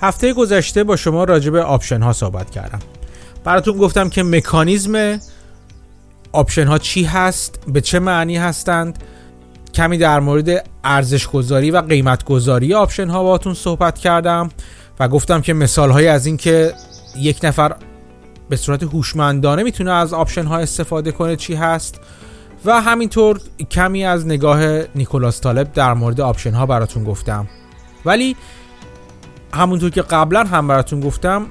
[0.00, 2.78] هفته گذشته با شما راجع به option ها صحبت کردم.
[3.44, 5.20] براتون گفتم که مکانیزم
[6.32, 8.98] option ها چی هست به چه معنی هستند
[9.74, 14.48] کمی در مورد ارزش گذاری و قیمت گذاری option ها باتون صحبت کردم
[15.00, 16.74] و گفتم که مثال های از این که
[17.16, 17.76] یک نفر
[18.48, 22.00] به صورت هوشمندانه می‌تونه از option ها استفاده کنه چی هست
[22.64, 27.48] و همینطور کمی از نگاه نیکولاس طالب در مورد option ها براتون گفتم.
[28.04, 28.36] ولی
[29.52, 31.46] همونطور که قبلا هم براتون گفتم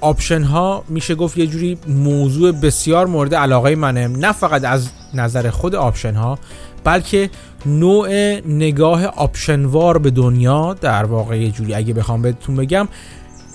[0.00, 4.08] option ها میشه گفت یه جوری موضوع بسیار مورد علاقه منه.
[4.08, 6.38] نه فقط از نظر خود option ها
[6.84, 7.30] بلکه
[7.66, 8.08] نوع
[8.46, 11.74] نگاه option وار به دنیا در واقع یه جوری.
[11.74, 12.88] اگه بخوام بهتون بگم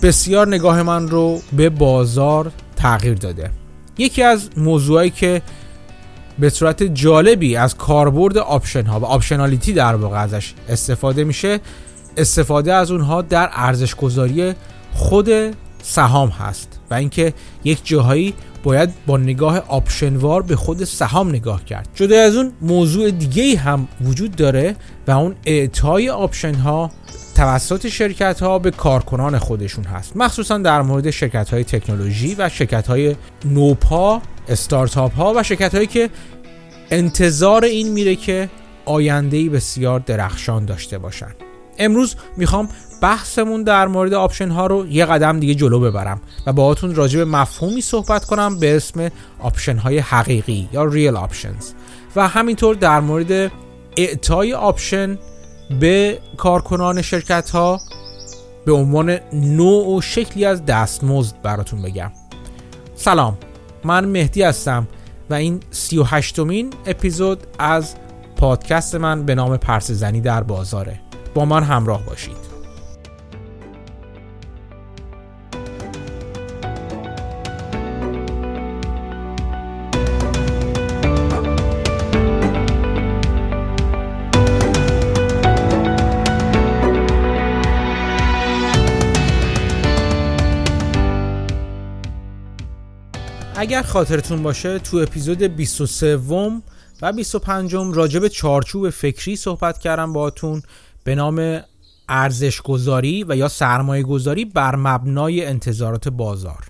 [0.02, 3.52] بسیار نگاه من رو به بازار تغییر داده.
[3.98, 5.42] یکی از موضوعایی که
[6.40, 11.60] به صورت جالبی از کاربرد option ها و optionality در واقع ازش استفاده میشه
[12.18, 14.54] استفاده از اونها در ارزش گذاری
[14.94, 15.30] خود
[15.84, 17.34] سهام هست و اینکه
[17.64, 18.34] یک جاهایی
[18.64, 21.90] باید با نگاه option وار به خود سهام نگاه کرد.
[21.96, 24.76] جدا از اون موضوع دیگه هم وجود داره
[25.08, 26.92] و اون اعطای option ها
[27.36, 30.18] توسط شرکت ها به کارکنان خودشون هست.
[30.18, 35.88] مخصوصا در مورد شرکت های تکنولوژی و شرکت های نوپا استارتاپ ها و شرکت هایی
[35.88, 36.10] که
[36.92, 38.50] انتظار این میره که
[38.86, 41.32] آینده بسیار درخشان داشته باشن.
[41.78, 42.70] امروز می‌خوام
[43.02, 47.26] بحثمون در مورد option ها رو یه قدم دیگه جلو ببرم و باهاتون راجع به
[47.26, 51.72] مفهومی صحبت کنم به اسم option های حقیقی یا real options
[52.16, 53.52] و همینطور در مورد
[53.98, 55.18] اعطای option
[55.80, 57.80] به کارکنان شرکت ها
[58.66, 62.12] به عنوان نوع و شکلی از دستمزد براتون بگم.
[62.96, 63.38] سلام
[63.84, 64.88] من مهدی هستم
[65.30, 67.96] و این سی و هشتمین اپیزود از
[68.36, 71.00] پادکست من به نام پرس زنی در بازاره.
[71.34, 72.54] با من همراه باشید.
[93.64, 96.18] اگر خاطرتون باشه تو اپیزود 23
[97.02, 100.62] و 25 راجع به چارچوب فکری صحبت کردم باهاتون.
[101.04, 101.62] به نام
[102.10, 106.66] ارزش گذاری و یا سرمایه گذاری بر مبنای انتظارات بازار.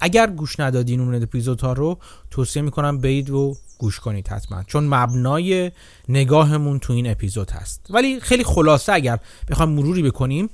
[0.00, 1.98] اگر گوش ندادین اون اپیزودها رو
[2.30, 5.72] توصیه می‌کنم برید و گوش کنید حتما چون مبنای
[6.08, 7.86] نگاهمون تو این اپیزود هست.
[7.90, 9.18] ولی خیلی خلاصه اگر
[9.48, 10.48] بخوام مروری بکنیم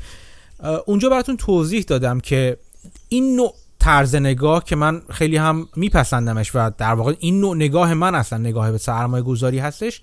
[0.87, 2.57] اونجا براتون توضیح دادم که
[3.09, 7.95] این نوع طرز نگاه که من خیلی هم میپسندمش و در واقع این نوع نگاه
[7.95, 10.03] من اصلا نگاه به سرمایه گذاری هستش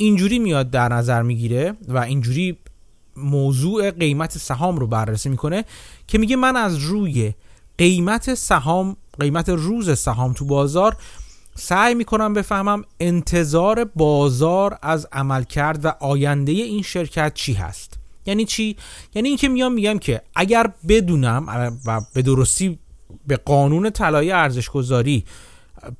[0.00, 2.58] اینجوری میاد در نظر می‌گیره و اینجوری
[3.16, 5.64] موضوع قیمت سهام رو بررسی می‌کنه
[6.06, 7.34] که میگه من از روی
[7.78, 10.96] قیمت سهام قیمت روز سهام تو بازار
[11.54, 17.98] سعی می‌کنم بفهمم انتظار بازار از عمل کرد و آینده این شرکت چی هست.
[18.26, 18.76] یعنی چی؟
[19.14, 22.78] یعنی اینکه میام میگم که اگر بدونم و به درستی
[23.26, 25.24] به قانون طلای ارزش گذاری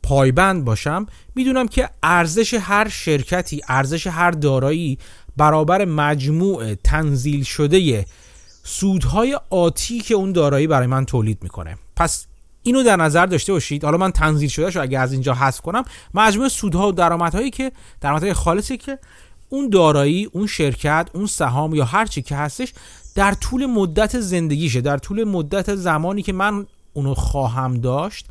[0.02, 4.98] پایبند باشم می‌دونم که ارزش هر شرکتی ارزش هر دارایی
[5.36, 8.06] برابر مجموع تنزیل شده
[8.64, 11.78] سودهای آتی که اون دارایی برای من تولید می‌کنه.
[11.96, 12.26] پس
[12.62, 13.84] اینو در نظر داشته باشید.
[13.84, 15.84] حالا من تنزیل شده شو اگه از اینجا حذف کنم
[16.14, 18.98] مجموع سودها و درآمدهایی که درآمدهای خالصی که
[19.48, 22.72] اون دارایی اون شرکت اون سهام یا هر چی که هستش
[23.14, 24.80] در طول مدت زندگیشه.
[24.80, 28.26] در طول مدت زمانی که من اونو خواهم داشت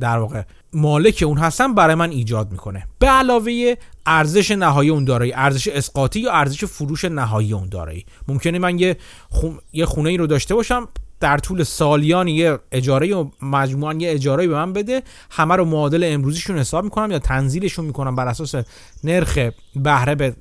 [0.00, 0.42] در واقع
[0.76, 2.86] مالک اون هستم برای من ایجاد می‌کنه.
[2.98, 3.74] به علاوه
[4.06, 8.04] ارزش نهایی اون دارایی ارزش اسقاطی یا ارزش فروش نهایی اون دارایی.
[8.28, 8.96] ممکنه من یه,
[9.72, 10.88] یه خونه ای رو داشته باشم
[11.20, 16.04] در طول سالیان یه اجاره و مجموعا یه اجاره به من بده همه رو معادل
[16.12, 18.54] امروزیشون حساب می‌کنم یا تنزیلشون می‌کنم بر اساس
[19.04, 19.38] نرخ
[19.76, 20.36] بهره به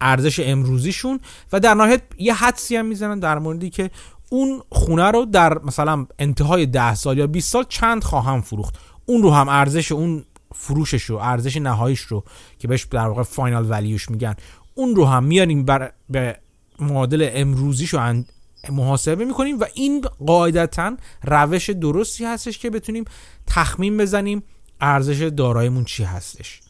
[0.00, 1.20] ارزش امروزیشون
[1.52, 3.90] و در نهایت یه حدسی هم می‌زنن در موردی که
[4.30, 8.74] اون خونه رو در مثلا انتهای ده سال یا 20 سال چند خواهم فروخت.
[9.06, 10.24] اون رو هم ارزش اون
[10.54, 12.24] فروشش رو ارزش نهاییش رو
[12.58, 14.34] که بهش در واقع فاینال ولیوش میگن
[14.74, 16.38] اون رو هم میاریم بر به
[16.80, 18.22] معادل امروزیش رو
[18.70, 23.04] محاسبه می‌کنیم و این قاعدتا روش درستی هستش که بتونیم
[23.46, 24.42] تخمین بزنیم
[24.80, 26.60] ارزش دارایمون چی هستش.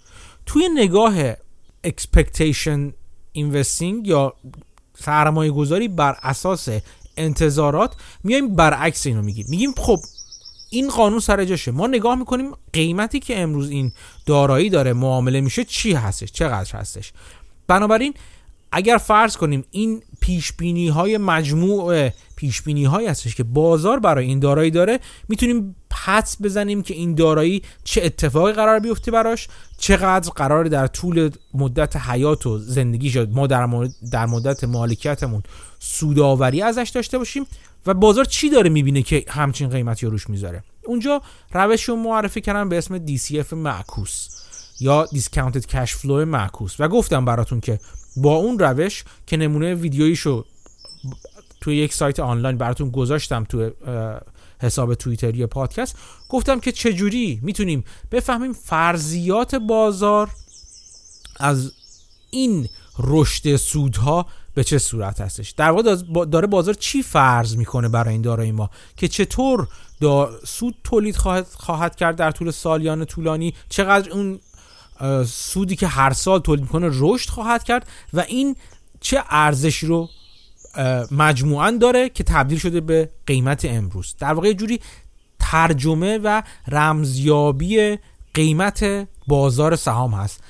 [0.47, 1.33] توی نگاه
[1.87, 2.93] expectation
[3.39, 4.35] investing یا
[4.95, 6.69] سرمایه گذاری بر اساس
[7.17, 7.95] انتظارات
[8.25, 9.47] میایم برعکس اینو میگیم.
[9.49, 9.99] میگیم خب
[10.71, 11.71] این قانون سر جاشه.
[11.71, 13.93] ما نگاه می‌کنیم قیمتی که امروز این
[14.27, 17.13] دارایی داره معامله میشه چی هستش؟ چقدر هستش؟
[17.67, 18.15] بنابراین
[18.73, 24.27] اگر فرض کنیم این پیش بینی های مجموع پیش بینی های هستش که بازار برای
[24.27, 25.77] این دارایی داره می‌تونیم
[26.07, 29.49] حدس بزنیم که این دارایی چه اتفاقی قرار بیفته براش
[29.79, 35.43] چقدر قرار در طول مدت حیات و زندگی شد ما در, در مدت مالکیتمون
[35.79, 37.47] سوداوری ازش داشته باشیم.
[37.87, 41.23] و بازار چی داره می‌بینه که همچین قیمتی رو روش می‌ذاره؟ اونجا
[41.53, 44.29] روش رو معرفی کردم به اسم DCF معکوس
[44.81, 46.77] یا Discounted Cash Flow معکوس.
[46.79, 47.81] و گفتم براتون که
[48.17, 50.45] با اون روش که نمونه ویدیویشو
[51.61, 53.71] توی یک سایت آنلاین براتون گذاشتم توی
[54.61, 55.97] حساب توییتر یا پادکست
[56.29, 60.31] گفتم که چجوری می‌تونیم بفهمیم فرضیات بازار
[61.41, 61.73] از
[62.31, 62.69] این
[62.99, 68.23] رشد سودها به چه صورت هستش؟ در واقع داره بازار چی فرض می‌کنه برای این
[68.23, 69.69] دارایی ما؟ که چطور
[70.45, 74.41] سود تولید خواهد, خواهد کرد در طول سالیان طولانی؟ چقدر اون
[75.27, 78.57] سودی که هر سال تولید می‌کنه رشد خواهد کرد؟ و این
[79.01, 80.09] چه ارزشی رو
[81.11, 84.81] مجموعا داره که تبدیل شده به قیمت امروز؟ در واقع جوری
[85.39, 87.99] ترجمه و رمزیابی
[88.35, 90.41] قیمت بازار سهام هست.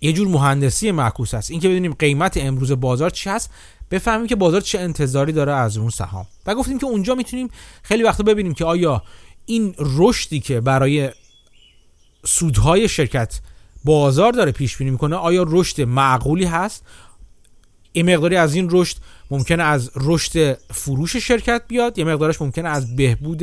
[0.00, 3.50] یه جور مهندسی معکوس هست اینکه بدونیم قیمت امروز بازار چی هست
[3.90, 6.26] بفهمیم که بازار چه انتظاری داره از اون سهام.
[6.46, 7.48] و گفتیم که اونجا می‌تونیم
[7.82, 9.02] خیلی وقتا ببینیم که آیا
[9.46, 11.10] این رشدی که برای
[12.24, 13.40] سودهای شرکت
[13.84, 16.84] بازار داره پیش بینی می‌کنه آیا رشد معقولی هست؟
[17.92, 18.96] این مقداری از این رشد
[19.30, 23.42] ممکنه از رشد فروش شرکت بیاد یه مقدارش ممکنه از بهبود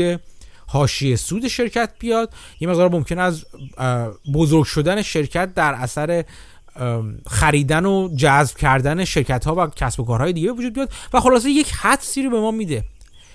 [0.68, 2.34] حاشیه سود شرکت بیاد.
[2.60, 3.46] یه مقدار ممکنه از
[4.34, 6.26] بزرگ شدن شرکت در اثر
[7.28, 11.50] خریدن و جذب کردن شرکت ها و کسب و کارهای دیگه وجود بیاد و خلاصه
[11.50, 12.84] یک حدسی رو به ما میده.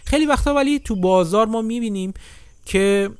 [0.05, 2.15] خیلی وقتا ولی تو بازار ما می‌بینیم
[2.67, 3.11] که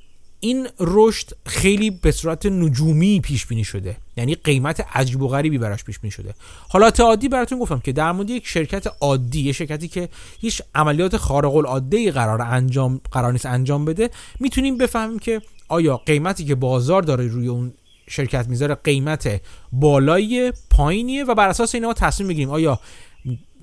[0.41, 3.97] این رشد خیلی به صورت نجومی پیش بینی شده.
[4.17, 6.35] یعنی قیمت عجیب و غریبی براش پیش بینی شده
[6.69, 10.09] حالات عادی براتون گفتم که در مورد یک شرکت عادی یه شرکتی که
[10.41, 14.11] هیچ عملیات خارق العاده قرار انجام قرار نیست انجام بده
[14.41, 17.73] می‌تونیم بفهمیم که آیا قیمتی که بازار داره روی اون
[18.09, 19.41] شرکت می‌ذاره قیمت
[19.73, 22.81] بالایی پایینیه و بر اساس اینا تصمیم بگیریم آیا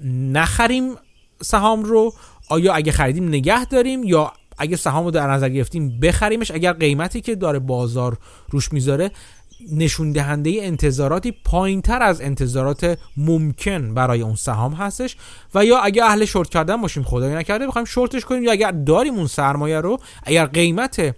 [0.04, 0.96] نخریم
[1.42, 2.14] سهام رو
[2.50, 7.22] آیا اگه خریدیم نگه داریم یا اگه سهام رو در نظر گرفتیم بخریمش اگر قیمتی
[7.22, 8.18] که داره بازار
[8.50, 9.12] روش می‌ذاره
[9.72, 15.16] نشون دهنده انتظاراتی پایین تر از انتظارات ممکن برای اون سهام هستش.
[15.56, 19.16] و یا اگه اهل شورت کردن باشیم خدای نکرده بخوایم شورتش کنیم یا اگر داریم
[19.16, 21.16] اون سرمایه رو اگر قیمت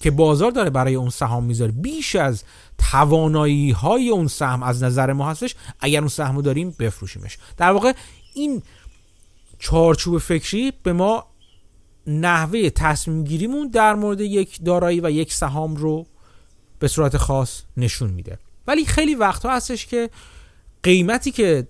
[0.00, 2.44] که بازار داره برای اون سهام می‌ذاره بیش از
[2.90, 7.38] توانایی های اون سهم از نظر ما هستش اگر اون سهم رو داریم بفروشیمش.
[7.56, 7.92] در واقع
[8.34, 8.62] این
[9.58, 11.24] چارچوب فکری به ما
[12.06, 16.06] نحوه تصمیم گیریمون در مورد یک دارایی و یک سهام رو
[16.78, 18.38] به صورت خاص نشون میده.
[18.66, 20.10] ولی خیلی وقتها هستش که
[20.82, 21.66] قیمتی که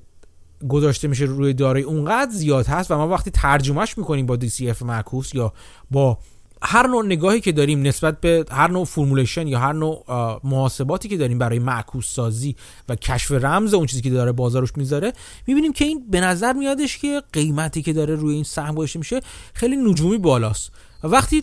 [0.68, 5.34] گذاشته میشه روی دارایی اونقدر زیاد هست و ما وقتی ترجمهش می‌کنیم با DCF معکوس
[5.34, 5.52] یا
[5.90, 6.18] با
[6.62, 10.04] هر نوع نگاهی که داریم نسبت به هر نوع فرمولیشن یا هر نوع
[10.44, 12.56] محاسباتی که داریم برای معکوس سازی
[12.88, 15.12] و کشف رمز اون چیزی که داره بازارش می‌ذاره
[15.46, 19.20] می‌بینیم که این به نظر میادش که قیمتی که داره روی این سهم گذاشته میشه
[19.54, 20.70] خیلی نجومی بالاست.
[21.04, 21.42] و وقتی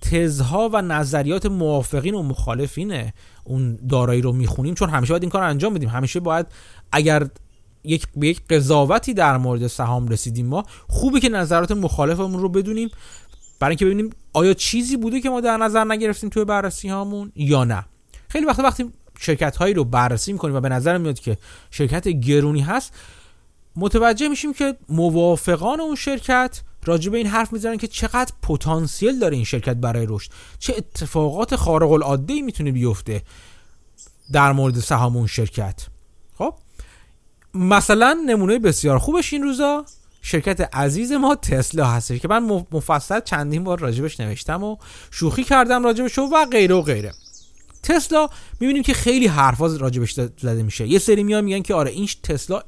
[0.00, 3.12] تزها و نظریات موافقین و مخالفین
[3.44, 5.88] اون دارایی رو می‌خونیم چون همیشه باید این کار انجام بدیم.
[5.88, 6.46] همیشه باید
[6.92, 7.28] اگر
[7.84, 12.90] یک به یک قضاوتی در مورد سهام رسیدیم ما خوبه که نظرات مخالفمون رو بدونیم.
[13.60, 17.64] برای اینکه ببینیم آیا چیزی بوده که ما در نظر نگرفتیم توی بررسی هامون یا
[17.64, 17.84] نه.
[18.28, 21.38] خیلی وقتا وقتی شرکت هایی رو بررسی می‌کنیم و به نظر میاد که
[21.70, 22.92] شرکت گرونی هست
[23.76, 29.36] متوجه میشیم که موافقان اون شرکت راجع به این حرف می‌زنن که چقدر پتانسیل داره
[29.36, 30.30] این شرکت برای رشد.
[30.58, 33.22] چه اتفاقات خارق العاده ای می‌تونه بیفته
[34.32, 35.86] در مورد سهام اون شرکت.
[36.38, 36.54] خب؟
[37.54, 39.84] مثلا نمونه بسیار خوبش این روزا
[40.22, 44.76] شرکت عزیز ما تسلا هستش که من مفصل چندین بار راجبش نوشتم و
[45.10, 47.12] شوخی کردم راجبش و غیره و غیره.
[47.82, 48.28] تسلا
[48.60, 50.86] می‌بینیم که خیلی حرفا راجبش زده میشه.
[50.86, 52.62] یه سری میان میگن که آره این تسلا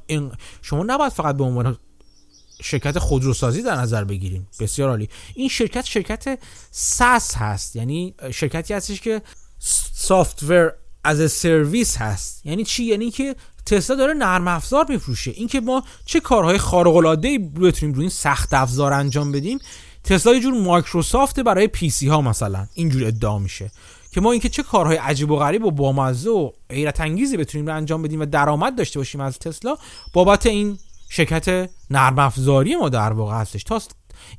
[0.61, 1.77] شما نباید فقط به عنوان
[2.63, 4.47] شرکت خودروسازی در نظر بگیریم.
[4.59, 5.09] بسیار عالی.
[5.35, 6.39] این شرکت شرکت
[6.71, 7.75] ساس هست.
[7.75, 9.21] یعنی شرکتی هستش که
[9.93, 12.45] سافتور از سرویس هست.
[12.45, 15.31] یعنی چی؟ یعنی که تسلا داره نرم افزار میفروشه.
[15.31, 19.59] اینکه ما چه کارهای خارق العاده ای بتونیم روی این سخت افزار انجام بدیم
[20.03, 23.71] تسلا یه جور مایکروسافت برای پی سی ها مثلا اینجور ادعا میشه
[24.11, 27.75] که ما اینکه چه کارهای عجیب و غریب و بامزه و حیرت انگیزی بتونیم رو
[27.75, 29.77] انجام بدیم و درآمد داشته باشیم از تسلا
[30.13, 33.63] بابت این شرکت نرم افزاری ما در واقع هستش.
[33.63, 33.81] تا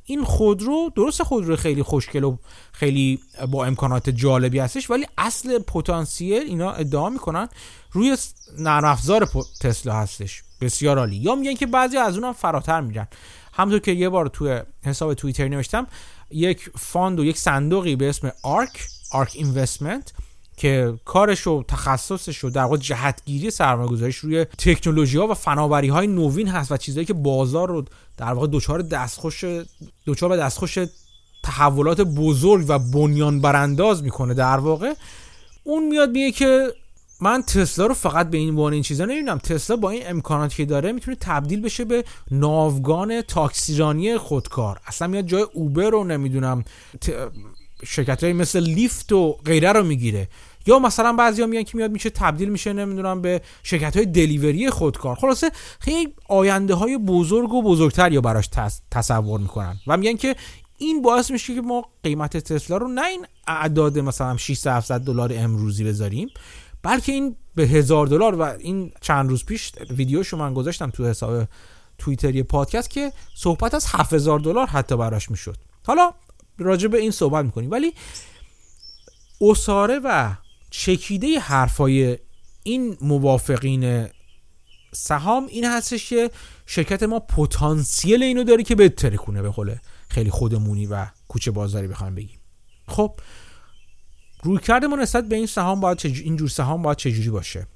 [0.05, 2.37] این خودرو درست خودرو خیلی خوشگل و
[2.71, 3.19] خیلی
[3.51, 7.49] با امکانات جالبی هستش ولی اصل پتانسیل اینا ادعا می‌کنن
[7.91, 8.17] روی
[8.57, 9.29] نرم افزار
[9.61, 10.43] تسلا هستش.
[10.61, 11.15] بسیار عالی.
[11.15, 13.07] یا میگن که بعضی از اونم فراتر میرن.
[13.53, 15.87] همونطور که یه بار توی حساب توییتر نوشتم
[16.31, 20.13] یک fund و یک صندوقی به اسم ARK ARK Investment
[20.57, 25.87] که کارش و تخصصش و در واقع جهتگیری سرمایه گذاریش روی تکنولوژی ها و فناوری
[25.87, 27.85] های نوین هست و چیزهایی که بازار رو
[28.17, 29.45] در واقع دچار دستخوش
[30.07, 30.77] دچار به دستخوش
[31.43, 34.33] تحولات بزرگ و بنیان برانداز می‌کنه.
[34.33, 34.93] در واقع
[35.63, 36.73] اون میاد میگه که
[37.21, 40.65] من تسلا رو فقط به این وان این چیزا نمی‌دونم تسلا با این امکاناتی که
[40.65, 44.79] داره می‌تونه تبدیل بشه به ناوگان تاکسیرانی خودکار.
[44.87, 46.63] اصلا میاد جای اوبر رو نمی‌دونم
[47.85, 50.27] شرکت های مثل لیفت و غیره رو می‌گیره.
[50.65, 55.15] یا مثلا بعضیا میگن که میاد میشه تبدیل میشه نمی‌دونم به شرکت های دلیوری خودکار.
[55.15, 58.49] خلاصه خیلی آینده های بزرگ و بزرگتر یا براش
[58.91, 60.35] تصور می‌کنن و میگن که
[60.77, 65.31] این باعث میشه که ما قیمت تسلا رو نه این اعداد مثلا 600 700 دلار
[65.35, 66.29] امروزی بذاریم
[66.83, 71.47] بلکه این به هزار دلار و این چند روز پیش ویدیوشو من گذاشتم تو حساب
[71.97, 75.57] توییتری پادکست که صحبت از 7000 دلار حتی براش می‌شد.
[75.85, 76.13] حالا
[76.57, 77.71] راجع به این صحبت می‌کنیم.
[77.71, 77.93] ولی
[79.41, 80.33] اساره و
[80.69, 82.17] چکیده حرفای
[82.63, 84.07] این موافقین
[84.93, 86.31] سهام این هستش که
[86.65, 92.15] شرکت ما پتانسیل اینو داره که بهتره کنه به خیلی خودمونی و کوچه بازاری بخوایم
[92.15, 92.39] بگیم.
[92.87, 93.19] خب
[94.43, 97.67] روی کرده ما نسبت به این سهام باید این جور سهام باید چجوری باشه؟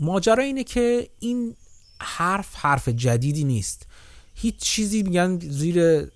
[0.00, 1.56] ماجرا اینه که این
[2.00, 3.86] حرف حرف جدیدی نیست.
[4.34, 6.06] هیچ چیزی میگن زیر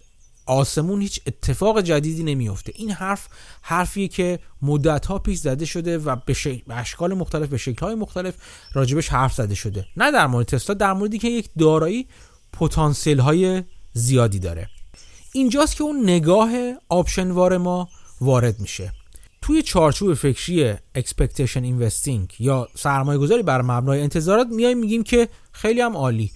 [0.47, 3.29] آسمون هیچ اتفاق جدیدی نمیفته این حرف
[3.63, 6.37] حرفیه که مدت ها پیش زده شده و به,
[6.71, 8.35] اشکال مختلف به شکل های مختلف
[8.73, 9.87] راجبش حرف زده شده.
[9.97, 12.07] نه در مورد تسلا در موردی که یک دارایی
[12.53, 14.69] پتانسیل های زیادی داره.
[15.33, 16.51] اینجاست که اون نگاه
[16.89, 17.89] آپشنوار ما
[18.21, 18.93] وارد میشه.
[19.47, 25.81] توی چارچوب فکری expectation investing یا سرمایه گذاری بر مبنای انتظارات میایم میگیم که خیلی
[25.81, 26.33] هم عالی.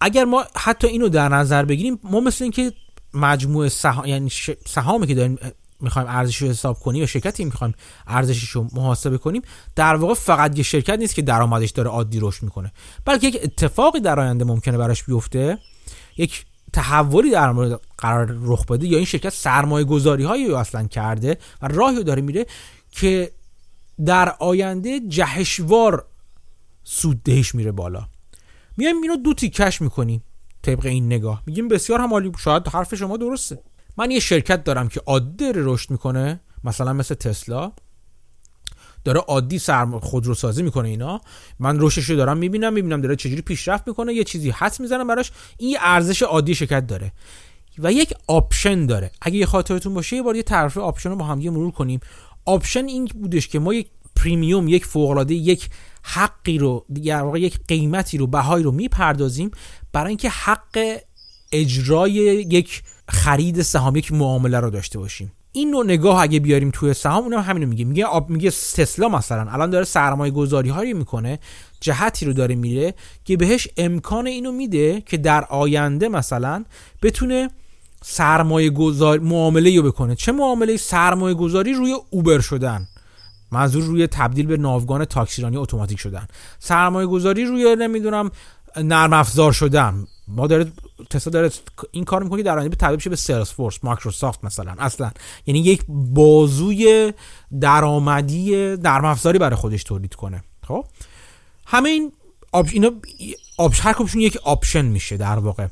[0.00, 2.72] اگر ما حتی اینو در نظر بگیریم ما مثل اینکه
[3.14, 4.30] مجموعه سهام یعنی
[4.66, 5.38] سهامی که داریم
[5.80, 7.74] می‌خوایم ارزش رو حساب کنیم یا شرکتی می‌خوایم
[8.06, 9.42] ارزشش رو محاسبه کنیم
[9.76, 12.72] در واقع فقط یه شرکت نیست که درآمدش داره عادی رشد می‌کنه.
[13.04, 15.58] بلکه یک اتفاقی در آینده ممکنه براش بیفته.
[16.16, 21.38] یک تحولی در مورد قرار رخ بده یا این شرکت سرمایه گذاری هایی اصلا کرده
[21.62, 22.46] و راهی داره میره
[22.90, 23.32] که
[24.04, 26.04] در آینده جهشوار
[26.84, 28.08] سوددهیش میره بالا.
[28.76, 30.24] میایم اینو دو تیکش می‌کنیم
[30.62, 31.42] طبق این نگاه.
[31.46, 33.58] میگیم بسیار هم عالی شاید حرف شما درسته.
[33.96, 37.72] من یه شرکت دارم که عادی رشد می‌کنه مثلا مثل تسلا.
[39.04, 41.20] داره عادی سرم خودرو سازی می‌کنه اینا.
[41.58, 45.32] من رشدش رو دارم می‌بینم می‌بینم داره چجوری پیشرفت می‌کنه یه چیزی حدس می‌زنم براش.
[45.58, 47.12] این ارزش عادی شرکت داره.
[47.78, 49.10] و یک option داره.
[49.22, 52.00] اگه خاطرتون باشه یه بار تعریف option رو با هم مرور کنیم.
[52.44, 53.86] option این بودش که ما یک
[54.16, 55.70] premium یک فوق یک
[56.02, 59.50] حقی رو در واقع یک قیمتی رو بهایی رو می‌پردازیم
[59.92, 60.98] برای اینکه حق
[61.52, 62.12] اجرای
[62.50, 65.32] یک خرید سهام یک معامله رو داشته باشیم.
[65.52, 67.84] این نوع نگاه اگه بیاریم توی سهام اونم همینو میگه.
[67.84, 69.50] میگه آب میگه تسلا مثلا.
[69.50, 71.38] الان داره سرمایه گذاری هایی می‌کنه
[71.80, 76.64] جهتی رو داره میره که بهش امکان اینو میده که در آینده مثلا
[77.02, 77.50] بتونه
[78.02, 80.14] سرمایه گذاری معامله رو بکنه.
[80.14, 82.88] چه معامله سرمایه گذاری روی اوبر شدن.
[83.52, 86.26] منظور روی تبدیل به ناوگان تاکسیرانی اتوماتیک شدن.
[86.58, 88.30] سرمایه گذاری روی نمی‌دونم
[88.76, 90.06] نرم افزار شدن.
[90.28, 90.72] ما داره
[91.10, 91.50] تسلا داره
[91.90, 94.74] این کار می‌کنه که در آینده تبدیل بشه به Salesforce مایکروسافت مثلا.
[94.78, 95.10] اصلا.
[95.46, 97.12] یعنی یک بازوی
[97.60, 100.42] درآمدی نرم افزاری برای خودش تولید کنه.
[100.66, 100.84] خب؟
[101.66, 102.12] همه این
[102.52, 102.66] op...
[102.72, 102.90] اینا
[103.58, 103.72] op...
[103.74, 105.66] هر یک option میشه در واقع.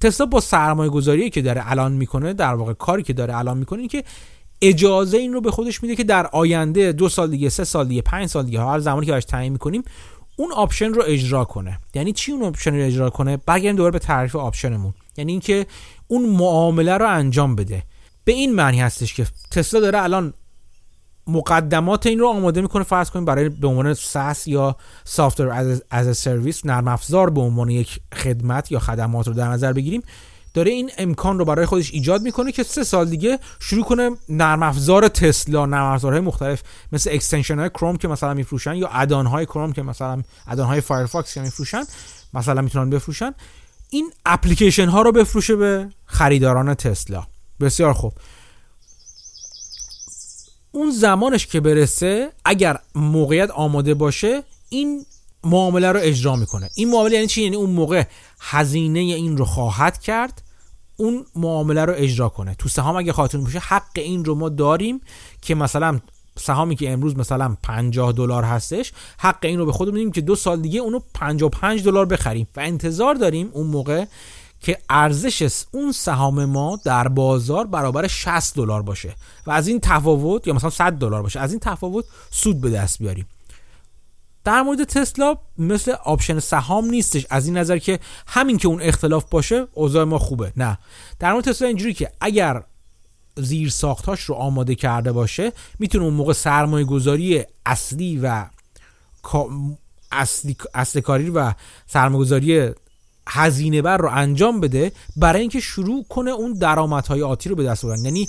[0.00, 3.78] تسلا با سرمایه گذاری که داره الان می‌کنه در واقع کاری که داره الان می‌کنه
[3.78, 4.04] این که
[4.62, 8.02] اجازه این رو به خودش میده که در آینده دو سال دیگه سه سال دیگه
[8.02, 9.82] پنج سال دیگه هر زمانی که براش تعیین می‌کنیم
[10.40, 11.78] اون option رو اجرا کنه.
[11.94, 14.94] یعنی چی اون option رو اجرا کنه؟ برگردیم دوباره به تعریف option مون.
[15.16, 15.66] یعنی اینکه
[16.08, 17.82] اون معامله رو انجام بده.
[18.24, 20.34] به این معنی هستش که تسلا داره الان
[21.26, 26.24] مقدمات این رو آماده می‌کنه فرض کنیم برای به عنوان SaaS یا software as a
[26.24, 30.02] service نرم افزار به عنوان یک خدمت یا خدمات رو در نظر بگیریم.
[30.58, 34.62] داره این امکان رو برای خودش ایجاد می‌کنه که سه سال دیگه شروع کنه نرم
[34.62, 36.62] افزار تسلا نرم افزارهای مختلف
[36.92, 40.80] مثل extension های کروم که مثلا میفروشن یا add-on های کروم که مثلا add-on های
[40.80, 41.82] فایرفاکس که میفروشن
[42.34, 43.34] مثلا می‌تونن بفروشن.
[43.90, 47.26] این اپلیکیشن ها رو بفروشه به خریداران تسلا.
[47.60, 48.12] بسیار خوب.
[50.72, 55.06] اون زمانش که برسه اگر موقعیت آماده باشه این
[55.44, 56.70] معامله رو اجرا می‌کنه.
[56.76, 58.04] این معامله یعنی چی؟ یعنی اون موقع
[58.40, 60.42] هزینه این رو خواهد کرد
[61.00, 62.54] اون معامله رو اجرا کنه.
[62.54, 65.00] تو سهام اگه خاطر باشه حق این رو ما داریم
[65.42, 66.00] که مثلا
[66.38, 70.36] سهامی که امروز مثلا 50 دلار هستش حق این رو به خودمون میدیم که دو
[70.36, 72.48] سال دیگه اونو 55 دلار بخریم.
[72.56, 74.04] و انتظار داریم اون موقع
[74.60, 79.14] که ارزش اون سهام ما در بازار برابر 60 دلار باشه.
[79.46, 82.98] و از این تفاوت یا مثلا 100 دلار باشه از این تفاوت سود به دست
[82.98, 83.26] بیاریم.
[84.48, 87.26] در مورد تسلا مثل آپشن سهام نیستش.
[87.30, 90.52] از این نظر که همین که اون اختلاف باشه اوضاع ما خوبه.
[90.56, 90.78] نه.
[91.18, 92.62] در مورد تسلا اینجوری که اگر
[93.36, 98.46] زیر ساختاش رو آماده کرده باشه می‌تونه اون موقع سرمایه گذاری اصلی و
[100.12, 101.52] اصلی, اصلی کاری و
[101.86, 102.70] سرمایه گذاری
[103.28, 107.84] هزینه بر رو انجام بده برای اینکه شروع کنه اون درآمدهای آتی رو به دست
[107.84, 108.28] بیاره یعنی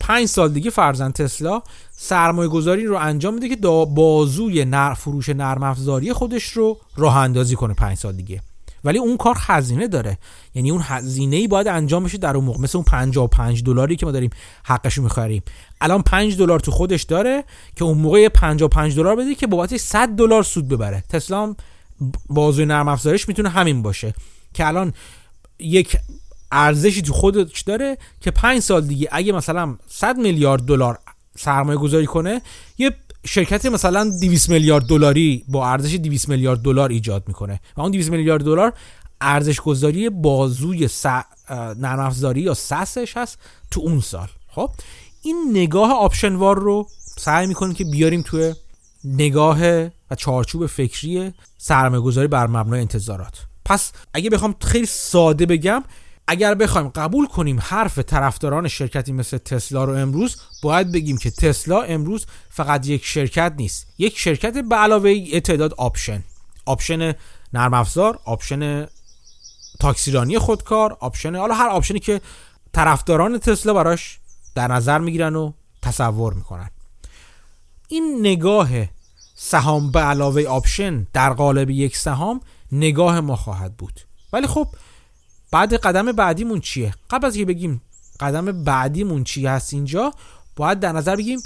[0.00, 1.62] پنج سال دیگه فرزن تسلا
[2.00, 7.56] سرمایه گذاری رو انجام میده که بازوی نر فروش نرم افزاری خودش رو راه اندازی
[7.56, 8.40] کنه پنج سال دیگه.
[8.84, 10.18] ولی اون کار هزینه داره.
[10.54, 12.60] یعنی اون هزینه ای باید انجام بشه در اون موقع.
[12.60, 14.30] مثل اون 55 دلاری که ما داریم
[14.64, 15.42] حقش رو می‌خریم.
[15.80, 17.44] الان 5 دلار تو خودش داره
[17.76, 21.04] که اون موقع 55 دلار بده که بابتش 100 دلار سود ببره.
[21.08, 21.54] تسلا
[22.28, 24.14] بازوی نرم افزارش می‌تونه همین باشه.
[24.54, 24.92] که الان
[25.58, 25.96] یک
[26.52, 30.98] ارزشی تو خودش داره که 5 سال دیگه اگه مثلا 100 میلیارد دلار
[31.38, 32.42] سرمایه گذاری کنه
[32.78, 32.94] یه
[33.26, 37.60] شرکت مثلا 200 میلیارد دلاری با ارزش 200 میلیارد دلار ایجاد می‌کنه.
[37.76, 38.72] و اون 200 میلیارد دلار
[39.20, 41.06] ارزش گذاری بازوی س...
[41.50, 43.38] نرم افزاری یا SaaS ش هست
[43.70, 44.28] تو اون سال.
[44.48, 44.70] خب؟
[45.22, 48.54] این نگاه option وار رو سعی می‌کنیم که بیاریم توی
[49.04, 49.58] نگاه
[50.10, 53.34] و چارچوب فکری سرمایه گذاری بر مبنای انتظارات.
[53.64, 55.84] پس اگه بخوام خیلی ساده بگم
[56.30, 61.82] اگر بخوایم قبول کنیم حرف طرفداران شرکتی مثل تسلا رو امروز باید بگیم که تسلا
[61.82, 66.24] امروز فقط یک شرکت نیست یک شرکت به علاوه تعداد option.
[66.64, 67.14] option
[67.52, 68.86] نرم افزار option
[69.80, 72.20] تاکسیرانی خودکار option حالا هر option ی که
[72.72, 74.18] طرفداران تسلا براش
[74.54, 76.70] در نظر می‌گیرن و تصور می‌کنن.
[77.88, 78.68] این نگاه
[79.34, 82.40] سهام به علاوه option در قالب یک سهام
[82.72, 84.00] نگاه ما خواهد بود.
[84.32, 84.68] ولی خب
[85.50, 87.82] بعد قدم بعدیمون چیه؟ قبل از که بگیم
[88.20, 90.12] قدم بعدیمون چی هست اینجا
[90.56, 91.42] باید در نظر بگیم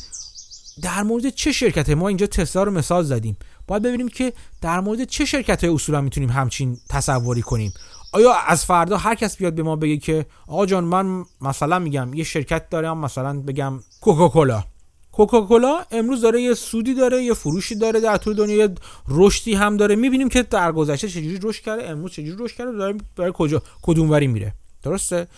[0.82, 3.36] در مورد چه شرکت ما اینجا تسلا رو مثال زدیم.
[3.66, 7.72] باید ببینیم که در مورد چه شرکت های اصولا می‌تونیم همچین تصوری کنیم.
[8.12, 12.14] آیا از فردا هر کس بیاد به ما بگه که آقا جان من مثلا میگم
[12.14, 14.64] یه شرکت دارم مثلا بگم کوکاکولا
[15.12, 18.74] کوکاکولا امروز داره یه سودی داره یه فروشی داره در طول دنیا یه
[19.08, 19.96] رشدی هم داره.
[19.96, 24.26] می‌بینیم که در گذشته چجوری رشد کرده امروز چجوری رشد کرده داره برای کجا کدوموری
[24.26, 24.54] میره.
[24.82, 25.28] درسته؟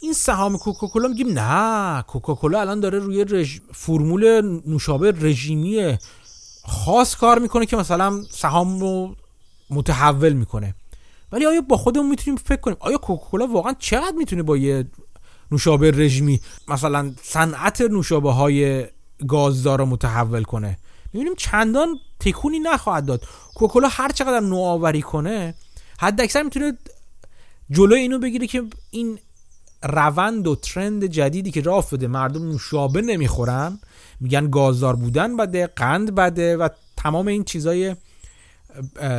[0.00, 3.58] این سهام کوکاکولا میگیم نه کوکاکولا الان داره روی رژ...
[3.72, 5.98] فرمول نوشابه رژیمی
[6.64, 9.16] خاص کار می‌کنه که مثلا سهام رو
[9.70, 10.74] متحول می‌کنه.
[11.32, 14.84] ولی آیا با خودمون می‌تونیم فکر کنیم؟ آیا کوکاکولا واقعا چقدر می‌تونه با یه
[15.52, 18.86] نوشابه رژیمی مثلا صنعت نوشابه های
[19.28, 20.78] گازدار رو متحول کنه.
[21.12, 23.24] می‌بینیم چندان تکونی نخواهد داد.
[23.54, 25.54] کوکولا هر چقدر نوآوری کنه
[26.00, 26.72] حد اکثر می‌تونه
[27.70, 29.18] جلوی اینو بگیره که این
[29.82, 33.78] روند و trend جدیدی که راه بده مردم نوشابه نمی‌خورن.
[34.20, 37.96] میگن گازدار بودن بده قند بده و تمام این چیزای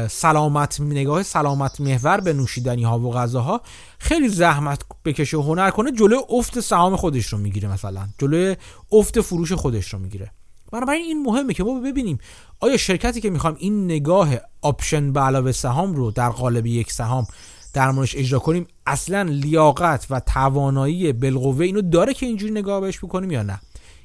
[0.10, 3.62] سلامت نگاه سلامت محور به نوشیدنی ها و غذاها
[4.00, 8.08] خیلی زحمت بکشه و هنر کنه جلوی افت سهام خودش رو می‌گیره مثلا.
[8.18, 8.56] جلوی
[8.92, 10.32] افت فروش خودش رو می‌گیره.
[10.72, 12.18] بنابراین این مهمه که ما ببینیم
[12.60, 14.30] آیا شرکتی که می‌خوایم این نگاه
[14.62, 17.28] option به علاوه سهام رو در قالب یک سهام
[17.74, 22.98] در موردش اجرا کنیم اصلا لیاقت و توانایی بالقوه اینو داره که اینجوری نگاه بهش
[22.98, 23.60] بکنیم یا نه؟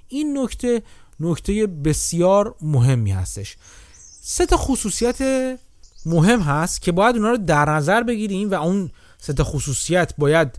[0.08, 0.82] این نکته
[1.20, 3.56] نکته بسیار مهمی هستش.
[4.30, 5.18] سه تا خصوصیت
[6.06, 10.58] مهم هست که باید اونا رو در نظر بگیریم و اون سه تا خصوصیت باید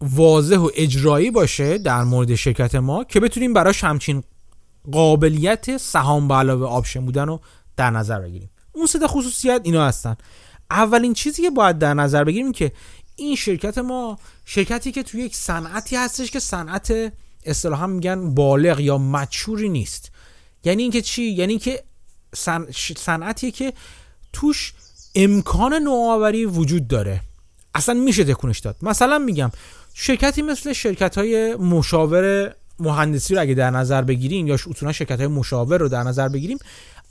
[0.00, 4.22] واضح و اجرایی باشه در مورد شرکت ما که بتونیم براش همچین
[4.92, 7.40] قابلیت سهام به علاوه آپشن بودن رو
[7.76, 8.50] در نظر بگیریم.
[8.72, 10.16] اون سه تا خصوصیت اینا هستن.
[10.70, 12.72] اولین چیزی که باید در نظر بگیریم که
[13.16, 17.12] این شرکت ما شرکتی که توی یک صنعتی هستش که صنعت
[17.44, 20.10] اصطلاحا میگن بالغ یا مچوری نیست.
[20.64, 21.84] یعنی اینکه چی؟ یعنی اینکه
[22.96, 23.72] صنعتیه که
[24.32, 24.72] توش
[25.14, 27.20] امکان نوآوری وجود داره.
[27.74, 28.76] اصلا میشه تکونش داد.
[28.82, 29.50] مثلا میگم
[29.94, 35.26] شرکتی مثل شرکت های مشاور مهندسی رو اگه در نظر بگیریم یا اصولا شرکت های
[35.26, 36.58] مشاور رو در نظر بگیریم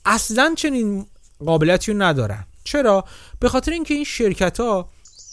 [0.05, 1.05] اصلا چنین
[1.45, 2.45] قابلیتی رو ندارن.
[2.63, 3.05] چرا؟
[3.39, 4.89] به خاطر اینکه این شرکت ها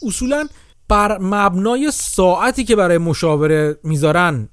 [0.07, 0.49] اصولا
[0.89, 4.49] بر مبنای ساعتی که برای مشاوره می‌ذارن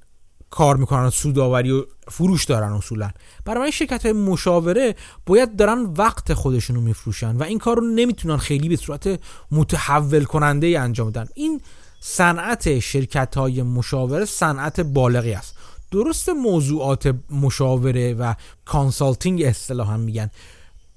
[0.50, 3.10] کار می‌کنن سوداوری و فروش دارن اصولا.
[3.44, 4.94] برای این شرکت های مشاوره
[5.26, 10.24] باید دارن وقت خودشون رو میفروشن و این کار رو نمی‌تونن خیلی به صورت متحول
[10.24, 11.28] کننده ای انجام بدن.
[11.34, 11.60] این
[12.00, 15.56] صنعت شرکت های مشاوره صنعت بالغی است.
[15.90, 18.34] درست موضوعات مشاوره و
[18.64, 20.30] کانسالتینگ اصطلاحا میگن.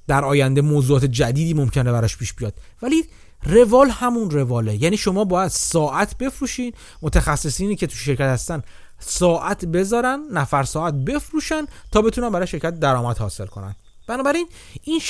[0.08, 2.54] در آینده موضوعات جدیدی ممکنه براش پیش بیاد.
[2.82, 3.04] ولی
[3.44, 4.84] روال همون رواله.
[4.84, 6.74] یعنی شما باید ساعت بفروشین.
[7.02, 8.64] متخصصینی که تو شرکت هستن
[9.06, 13.76] ساعت بذارن نفر ساعت بفروشن تا بتونن برای شرکت درآمد حاصل کنن.
[14.08, 14.48] بنابراین
[14.84, 15.02] این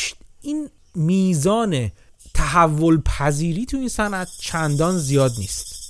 [0.42, 1.92] این میزان
[2.34, 5.81] تحول پذیری تو این صنعت چندان زیاد نیست.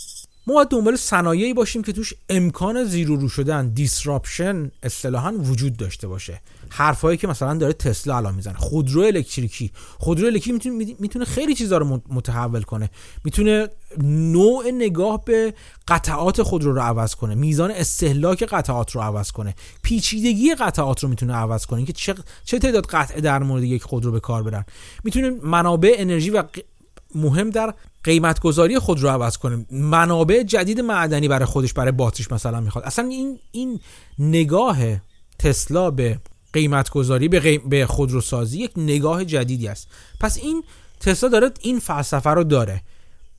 [0.47, 6.07] ما باید دنبال صنایعی باشیم که توش امکان زیرو رو شدن دیسراپشن اصطلاحا وجود داشته
[6.07, 6.41] باشه.
[6.69, 8.57] حرفایی که مثلا داره تسلا الان می‌زنه.
[8.57, 9.71] خودرو الکتریکی.
[9.97, 12.89] خودرو الکتریکی می‌تونه می‌تونه خیلی چیزا رو متحول کنه.
[13.23, 13.67] می‌تونه
[14.03, 15.53] نوع نگاه به
[15.87, 17.35] قطعات خودرو رو عوض کنه.
[17.35, 19.55] میزان استهلاک قطعات رو عوض کنه.
[19.83, 21.85] پیچیدگی قطعات رو می‌تونه عوض کنه.
[21.85, 24.65] که چه چه تعداد قطعه در مورد یک خودرو به کار برن.
[25.03, 26.43] می‌تونه منابع انرژی و
[27.15, 27.73] مهم در
[28.03, 32.85] قیمت گذاری خود رو عوض کنه منابع جدید معدنی برای خودش برای باتریش مثلا می‌خواد.
[32.85, 33.79] اصلا این این
[34.19, 34.77] نگاه
[35.39, 36.19] تسلا به
[36.53, 37.69] قیمت گذاری به, قیم...
[37.69, 39.87] به خودروسازی یک نگاه جدیدی است.
[40.19, 40.63] پس این
[40.99, 42.81] تسلا داره این فلسفه رو داره.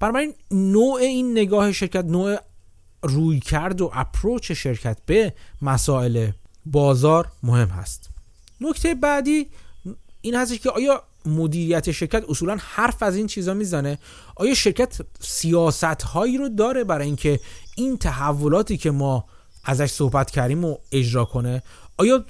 [0.01, 2.39] بنابراین نوع این نگاه شرکت نوع
[3.03, 6.31] روی کرد و اپروچ شرکت به مسائل
[6.67, 8.11] بازار مهم هست.
[8.61, 9.47] نکته بعدی
[10.21, 13.99] این هستش که آیا مدیریت شرکت اصولا حرف از این چیزا می‌زنه.
[14.37, 17.41] آیا شرکت سیاست هایی رو داره برای اینکه
[17.77, 19.25] این تحولاتی که ما
[19.65, 21.63] ازش صحبت کردیم و اجرا کنه؟
[21.97, 22.25] آیا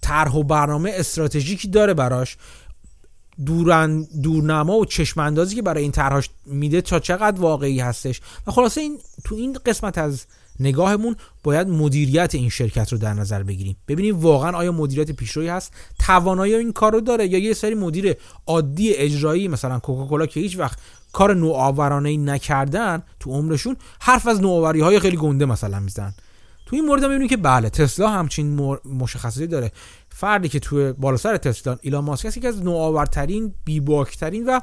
[0.00, 2.36] طرح و برنامه استراتژیکی داره براش؟
[3.46, 8.80] دورن دورنما و چشماندازی که برای این طرحش میده تا چقدر واقعی هستش؟ و خلاصه
[8.80, 10.26] این تو این قسمت از
[10.60, 13.76] نگاهمون باید مدیریت این شرکت رو در نظر بگیریم.
[13.88, 18.16] ببینیم واقعا آیا مدیریت پیشروی هست؟ توانایی این کار رو داره یا یه سری مدیر
[18.46, 20.78] عادی اجرایی مثلا کوکاکولا که هیچ وقت
[21.12, 26.14] کار نوآورانه نکردن تو عمرشون حرف از نوآوری های خیلی گنده مثلا می‌زنن.
[26.66, 29.72] تو این مورد می‌بینیم که بله تسلا همچین مشخصاتی داره.
[30.08, 34.60] فردی که تو بالا سر تسلا ایلان ماسک است یکی از نوآورترین بیباکترین و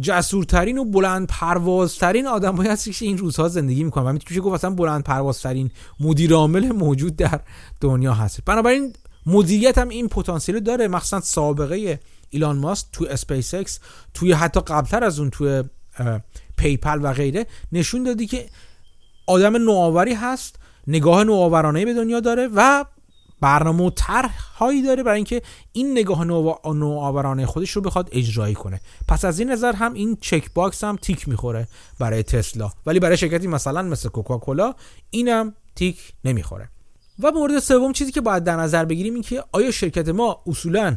[0.00, 4.06] جسورترین و بلند پروازترین آدمایی هست که این روزها زندگی می‌کنن.
[4.06, 5.70] و می‌تونه گفت اصلا بلند پروازترین
[6.00, 7.40] مدیر عامل موجود در
[7.80, 8.92] دنیا هست بنابراین
[9.26, 10.88] مدیریت هم این پتانسیل داره.
[10.88, 13.78] مخصوصا سابقه ایلان ماسک تو اسپیس اکس
[14.14, 15.62] توی حتی قبلتر از اون توی
[16.56, 18.46] پی‌پل و غیره نشون دادی که
[19.26, 22.84] آدم نوآوری هست نگاه نوآورانه به دنیا داره و
[23.40, 28.80] برنامه و طرح هایی داره برای اینکه این نگاه نوآورانه خودش رو بخواد اجرایی کنه.
[29.08, 32.70] پس از این نظر هم این checkbox هم تیک می‌خوره برای تسلا.
[32.86, 34.74] ولی برای شرکتی مثلا مثل کوکاکولا
[35.10, 36.68] اینم تیک نمی‌خوره.
[37.22, 40.96] و مورد سوم چیزی که باید در نظر بگیریم این که آیا شرکت ما اصولا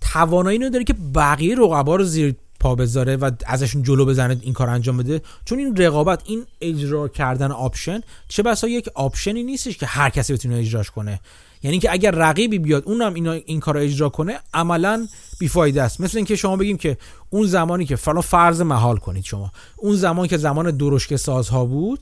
[0.00, 4.68] توانایی داره که بقیه رقبا رو زیر پا بذاره و ازشون جلو بزنه این کار
[4.68, 9.78] انجام بده؟ چون این رقابت این اجرا کردن option چه بسا یک option ی نیستش
[9.78, 11.20] که هر کسی بتونه اجراش کنه.
[11.62, 16.00] یعنی که اگر رقیبی بیاد اونم این این کار اجرا کنه عملا بیفایده است.
[16.00, 16.98] مثل اینکه شما بگیم که
[17.30, 19.52] اون زمانی که فلا فرض محال کنید شما.
[19.76, 22.00] اون زمان که زمان درشک سازها بود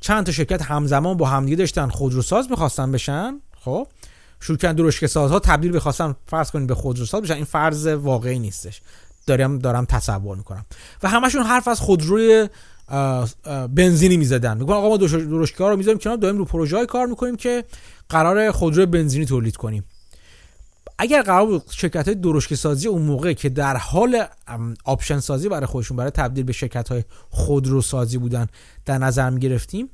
[0.00, 3.86] چند تا شرکت همزمان با همدیگه داشتن خودروساز می‌خواستن بشن خب؟
[4.40, 7.34] شرکت درشک سازها تبدیل بخواستن فرض کنید به خودروساز بشن.
[7.34, 8.80] این فرض واقعی نیستش.
[9.26, 10.64] دارم دارم تصور می‌کنم.
[11.02, 12.48] و همشون حرف از خودروی
[13.74, 14.58] بنزینی می‌زدن.
[14.58, 17.64] میگن آقا ما درشکار رو می‌ذاریم کنار داریم رو پروژه کار می‌کنیم که
[18.08, 19.84] قرار خودرو بنزینی تولید کنیم.
[20.98, 24.24] اگر قرار بود شرکت های درشکه سازی اون موقع که در حال
[24.84, 28.46] option سازی برای خودشون برای تبدیل به شرکت های خودرو سازی بودن
[28.86, 29.88] در نظر می گرفتیم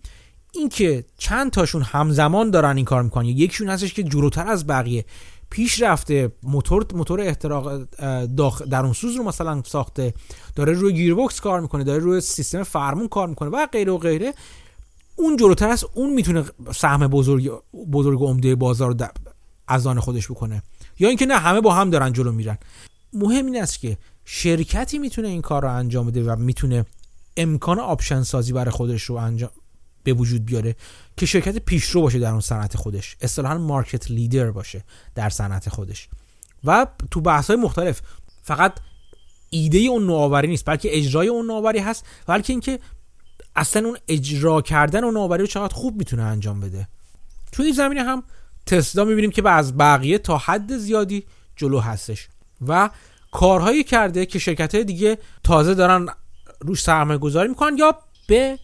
[0.52, 3.24] اینکه چند تاشون همزمان دارن این کار می‌کنن.
[3.24, 5.04] یکیشون هستش که جلوتر از بقیه.
[5.50, 7.84] پیش رفته موتور موتور احتراق
[8.24, 10.14] داخل درون سوز رو مثلا ساخته
[10.56, 14.34] داره روی گیربکس کار می‌کنه داره روی سیستم فرمون کار می‌کنه و غیره و غیره.
[15.16, 17.50] اون جلوتر است اون می‌تونه سهم بزرگ
[17.92, 18.96] بزرگ عمده بازار
[19.68, 20.62] از آن خودش بکنه.
[20.98, 22.58] یا اینکه نه همه با هم دارن جلو میرن.
[23.12, 26.86] مهم این است که شرکتی می‌تونه این کار رو انجام بده و می‌تونه
[27.36, 29.50] امکان option سازی برای خودش رو انجام
[30.04, 30.76] به وجود بیاره
[31.16, 33.16] که شرکت پیشرو باشه در اون صنعت خودش.
[33.20, 34.84] اصطلاحا market leader باشه
[35.14, 36.08] در صنعت خودش.
[36.64, 38.00] و تو بحث های مختلف
[38.42, 38.72] فقط
[39.50, 42.78] ایده اون نوآوری نیست بلکه اجرای اون نوآوری هست بلکه اینکه
[43.56, 46.88] اصلا اون اجرا کردن و نوآوری رو چقدر خوب می‌تونه انجام بده.
[47.52, 48.22] تو این زمینه هم
[48.66, 51.24] تسلا می‌بینیم که از بقیه تا حد زیادی
[51.56, 52.28] جلو هستش.
[52.66, 52.90] و
[53.32, 56.06] کارهایی کرده که شرکت های دیگه تازه دارن
[56.60, 58.58] روش سرمایه گذاری می‌کنن یا به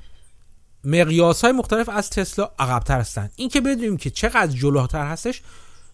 [0.85, 3.31] مقیاس های مختلف از تسلا عقبتر هستن.
[3.37, 5.43] این که بدونیم که چقدر جلوتر هستش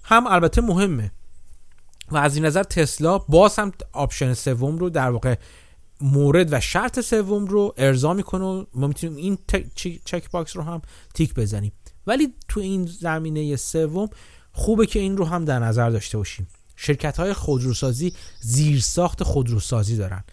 [0.02, 1.12] هم البته مهمه.
[2.10, 5.34] و از این نظر تسلا باز هم آپشن سوم رو در واقع
[6.00, 9.38] مورد و شرط سوم رو ارضا می‌کنه و ما می‌تونیم این
[10.04, 10.82] checkbox رو هم
[11.14, 11.72] تیک بزنیم.
[12.06, 14.08] ولی تو این زمینه سوم
[14.52, 16.48] خوبه که این رو هم در نظر داشته باشیم.
[16.76, 20.24] شرکت های خودروسازی زیرساخت خودروسازی دارن.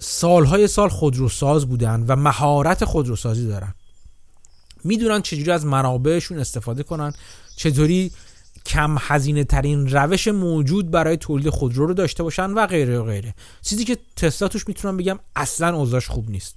[0.00, 3.74] سالهای سال خودروساز بودن و مهارت خودروسازی دارن.
[4.84, 7.12] می‌دونن چجوری از منابعشون استفاده کنن
[7.56, 8.12] چطوری
[8.66, 13.34] کم هزینه ترین روش موجود برای تولید خودرو رو داشته باشن و غیره و غیره.
[13.62, 16.56] چیزی که تسلا توش می‌تونم بگم اصلا اوضاعش خوب نیست.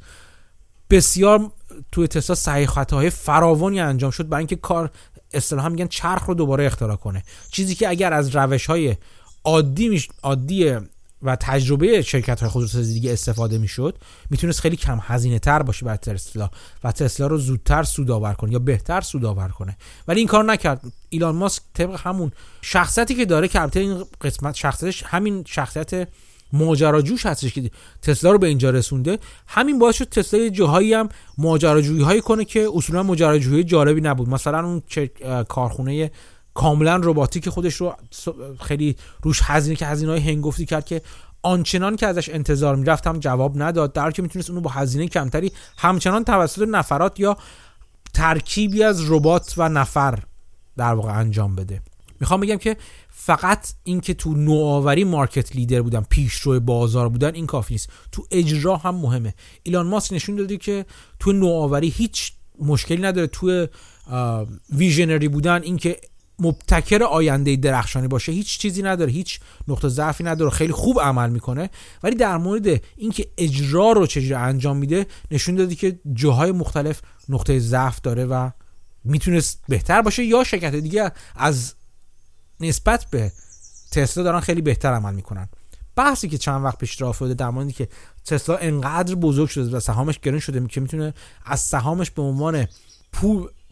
[0.89, 1.51] بسیار
[1.91, 4.91] توی تسلا صحیح خطاهای فراوانی انجام شد برای اینکه کار
[5.33, 7.23] اصطلاحا میگن چرخ رو دوباره اختراع کنه.
[7.51, 8.95] چیزی که اگر از روش های
[9.43, 10.77] عادی عادی
[11.23, 13.97] و تجربه شرکت های خودروسازی دیگه استفاده می‌شد
[14.29, 16.49] می‌تونست خیلی کم هزینه تر باشه برای تسلا
[16.83, 19.77] و تسلا رو زودتر سودآور کنه یا بهتر سودآور کنه.
[20.07, 20.81] ولی این کار نکرد.
[21.09, 22.31] ایلان ماسک طبق همون
[22.61, 26.07] شخصیتی که داره که این قسمت شخصیتش همین شخصیت
[26.53, 29.19] ماجراجوش هستش که تسلا رو به اینجا رسونده.
[29.47, 34.29] همین باعث شد تسلا یه جاهایی هم ماجراجویی هایی کنه که اصولا ماجراجویی جالبی نبود.
[34.29, 34.81] مثلا اون
[35.43, 36.11] کارخونه
[36.53, 37.95] کاملا رباتیک خودش رو
[38.61, 41.01] خیلی روش هزینه که هزینه های هنگفتی کرد که
[41.43, 46.23] آنچنان که ازش انتظار می‌رفت جواب نداد در که می‌تونست اونو با هزینه کمتری همچنان
[46.23, 47.37] توسط نفرات یا
[48.13, 50.19] ترکیبی از ربات و نفر
[50.77, 51.81] در واقع انجام بده.
[52.19, 52.77] می‌خوام بگم که
[53.09, 57.89] فقط اینکه تو نوآوری مارکت لیدر بودن پیشرو بازار بودن این کافی نیست.
[58.11, 59.33] تو اجرا هم مهمه.
[59.63, 60.85] ایلان ماسک نشون داده که
[61.19, 63.27] تو نوآوری هیچ مشکلی نداره.
[63.27, 63.67] تو
[64.69, 66.01] ویژنری بودن اینکه
[66.39, 68.31] مبتکر آینده درخشانی باشه.
[68.31, 70.51] هیچ چیزی نداره هیچ نقطه ضعفی نداره.
[70.51, 71.69] خیلی خوب عمل می‌کنه.
[72.03, 77.59] ولی در مورد اینکه اجرا رو چجوری انجام میده نشون دادی که جاهای مختلف نقطه
[77.59, 78.49] ضعف داره و
[79.03, 81.73] می‌تونست بهتر باشه یا شرکت دیگه از
[82.59, 83.31] نسبت به
[83.91, 85.49] تسلا دارن خیلی بهتر عمل می‌کنن.
[85.95, 87.87] بحثی که چند وقت پیش راه افتاده در موردی که
[88.25, 91.13] تسلا انقدر بزرگ شده و سهامش گرون شده که می‌تونه
[91.45, 92.67] از سهامش به عنوان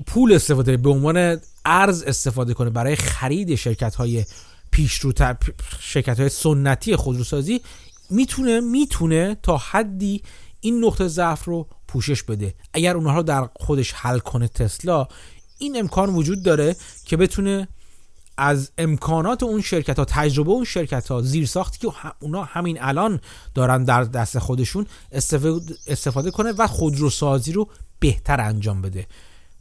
[0.05, 4.25] پول استفاده به عنوان ارز استفاده کنه برای خرید شرکت های
[4.71, 5.37] پیشروتر
[5.79, 7.61] شرکت های سنتی خودروسازی
[8.09, 10.23] می‌تونه می‌تونه تا حدی
[10.61, 12.53] این نقطه ضعف رو پوشش بده.
[12.73, 15.07] اگر اونها رو در خودش حل کنه تسلا
[15.57, 16.75] این امکان وجود داره
[17.05, 17.67] که بتونه
[18.37, 23.19] از امکانات اون شرکت ها تجربه اون شرکت ها زیر ساختی که اونا همین الان
[23.53, 24.85] دارن در دست خودشون
[25.87, 29.07] استفاده کنه و خودروسازی رو بهتر انجام بده.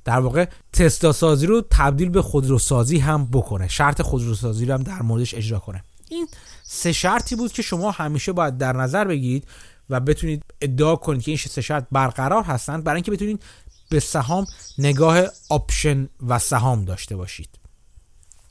[0.08, 3.68] در واقع تسلا سازی رو تبدیل به خودروسازی هم بکنه.
[3.68, 5.82] شرط خودروسازی رو هم در موردش اجرا کنه.
[6.08, 6.28] این
[6.62, 9.44] سه شرطی بود که شما همیشه باید در نظر بگیرید
[9.90, 13.42] و بتونید ادعا کنید که این سه شرط برقرار هستند برای اینکه بتونید
[13.90, 14.46] به سهام
[14.78, 17.48] نگاه آپشن و سهام داشته باشید.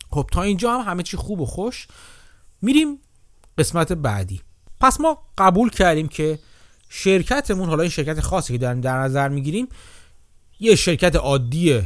[0.10, 1.88] خب تا اینجا هم همه چی خوب و خوش.
[2.62, 3.00] میریم
[3.58, 4.42] قسمت بعدی.
[4.80, 6.40] پس ما قبول کردیم که
[6.90, 9.68] شرکتمون حالا این شرکت خاصی که داریم در نظر می‌گیریم
[10.60, 11.82] یه شرکت عادی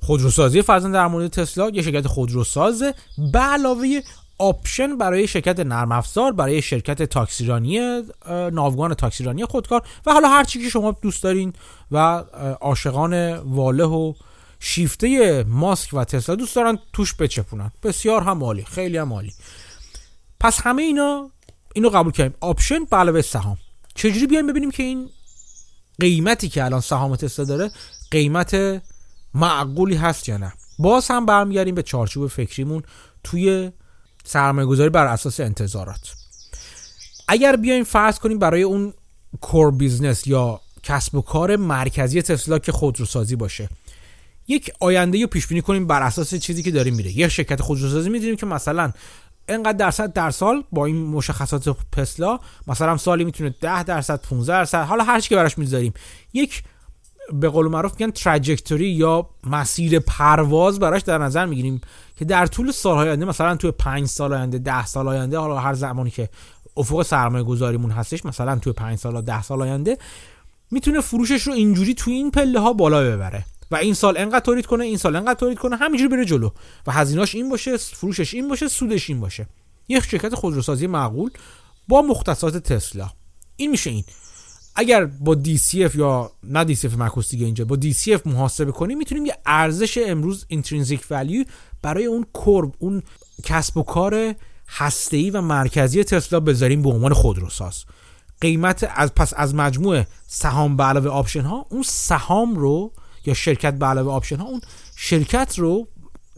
[0.00, 2.94] خودروسازی فرضاً در مورد تسلا یه شرکت خودروسازه
[3.32, 4.00] به علاوه
[4.38, 8.02] option برای شرکت نرم افزار برای شرکت تاکسیرانی
[8.52, 11.52] ناوگان تاکسیرانی خودکار و حالا هر چی که شما دوست دارین
[11.90, 11.96] و
[12.60, 14.14] عاشقان واله و
[14.60, 17.70] شیفته ماسک و تسلا دوست دارن توش بچپونن.
[17.82, 19.32] بسیار هم مالی خیلی هم مالی
[20.40, 21.30] پس همه اینا
[21.74, 22.34] اینو قبول کردیم.
[22.40, 23.58] option به علاوه سهام.
[23.94, 25.10] چجوری بیایم ببینیم که این
[26.00, 27.70] قیمتی که الان سهام تسلا داره
[28.12, 28.82] قیمت
[29.34, 30.52] معقولی هست یا نه.
[30.78, 32.82] باز هم برمیگردیم به چارچوب فکریمون
[33.24, 33.70] توی
[34.24, 36.14] سرمایه گذاری بر اساس انتظارات.
[37.28, 38.94] اگر بیایم فرض کنیم برای اون
[39.40, 43.68] core business یا کسب و کار مرکزی تسلا که خودروسازی باشه
[44.48, 47.10] یک آینده رو پیش بینی کنیم بر اساس چیزی که داریم میره.
[47.10, 48.92] یک شرکت خودروسازی می‌دونیم که مثلا
[49.48, 54.84] انقدر درصد در سال با این مشخصات تسلا مثلا سالی می‌تونه 10 درصد 15 درصد
[54.84, 55.92] حالا هر چی که براش می‌ذاریم
[56.32, 56.62] یک
[57.32, 61.80] به قول معروف میگن تراجکتوری یا مسیر پرواز براش در نظر می‌گیریم
[62.16, 65.74] که در طول سالهای آینده مثلا توی 5 سال آینده 10 سال آینده حالا هر
[65.74, 66.28] زمانی که
[66.76, 69.98] افق سرمایه گذاریمون هستش مثلا توی 5 سال 10 سال آینده
[70.70, 73.44] می‌تونه فروشش رو اینجوری توی این پله ها بالا ببره.
[73.70, 76.50] و این سال انقدر تولید کنه این سال انقدر تولید کنه همینجوری بره جلو.
[76.86, 79.46] و هزینه‌اش این باشه فروشش این باشه سودش این باشه.
[79.88, 81.30] یک شرکت خودروسازی معقول
[81.88, 83.10] با مختصات تسلا.
[83.56, 84.04] این میشه این.
[84.74, 89.36] اگر با DCF یا نه DCF معکوس دیگه اینجا با DCF محاسبه کنیم می‌تونیم یه
[89.46, 91.46] ارزش امروز intrinsic value
[91.82, 93.02] برای اون core اون
[93.44, 94.34] کسب و کار
[94.68, 97.84] هسته‌ای و مرکزی تسلا بذاریم به عنوان خودروساز.
[98.40, 102.92] قیمت از پس از مجموع سهام به علاوه آپشن ها اون سهام رو
[103.24, 104.60] یا شرکت به علاوه آپشن ها اون
[104.96, 105.88] شرکت رو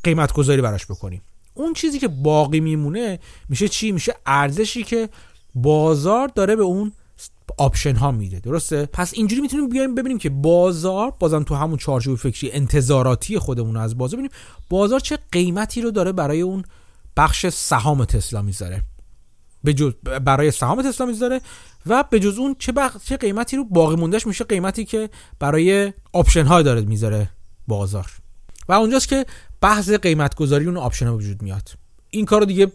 [0.05, 1.23] قیمت گذاری براش بکنیم.
[1.55, 3.19] اون چیزی که باقی میمونه
[3.49, 5.09] میشه چی؟ میشه ارزشی که
[5.55, 6.93] بازار داره به اون
[7.59, 12.19] آپشن ها میده درسته؟ پس اینجوری می‌تونیم بیایم ببینیم که بازار بازم تو همون چارچوب
[12.19, 14.37] فکری انتظاراتی خودمون از بازار ببینیم
[14.71, 16.65] بازار چه قیمتی رو داره برای اون
[17.17, 18.83] بخش سهام تسلا می‌ذاره؟
[19.65, 19.93] به جز
[20.25, 21.41] برای سهام تسلا می‌ذاره
[21.87, 22.97] و به جز اون چه بخ...
[23.05, 27.31] چه قیمتی رو باقی موندهش میشه قیمتی که برای آپشن ها داره می‌ذاره
[27.69, 28.11] بازار.
[28.69, 29.27] و اونجاست که
[29.61, 31.71] بحث قیمت گذاری اون آپشن ها وجود میاد.
[32.11, 32.73] این کارو دیگه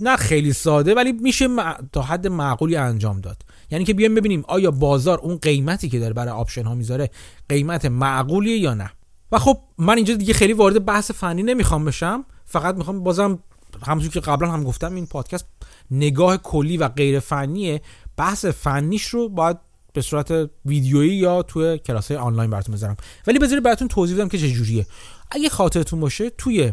[0.00, 1.48] نه خیلی ساده ولی میشه
[1.92, 3.42] تا حد معقولی انجام داد.
[3.70, 7.10] یعنی که بیایم ببینیم آیا بازار اون قیمتی که داره برای آپشن ها می‌ذاره
[7.48, 8.90] قیمت معقولیه یا نه.
[9.32, 13.38] و خب من اینجا دیگه خیلی وارد بحث فنی نمی‌خوام بشم فقط می‌خوام بازم
[13.86, 15.46] همونجور که قبلا هم گفتم این پادکست
[15.90, 17.82] نگاه کلی و غیر فنیه.
[18.16, 19.56] بحث فنیش رو باید
[19.92, 22.96] به صورت ویدیویی یا توی کلاس های آنلاین براتون بذارم.
[23.26, 24.86] ولی بذارید براتون توضیح بدم که چجوریه.
[25.30, 26.72] اگه خاطرتون باشه توی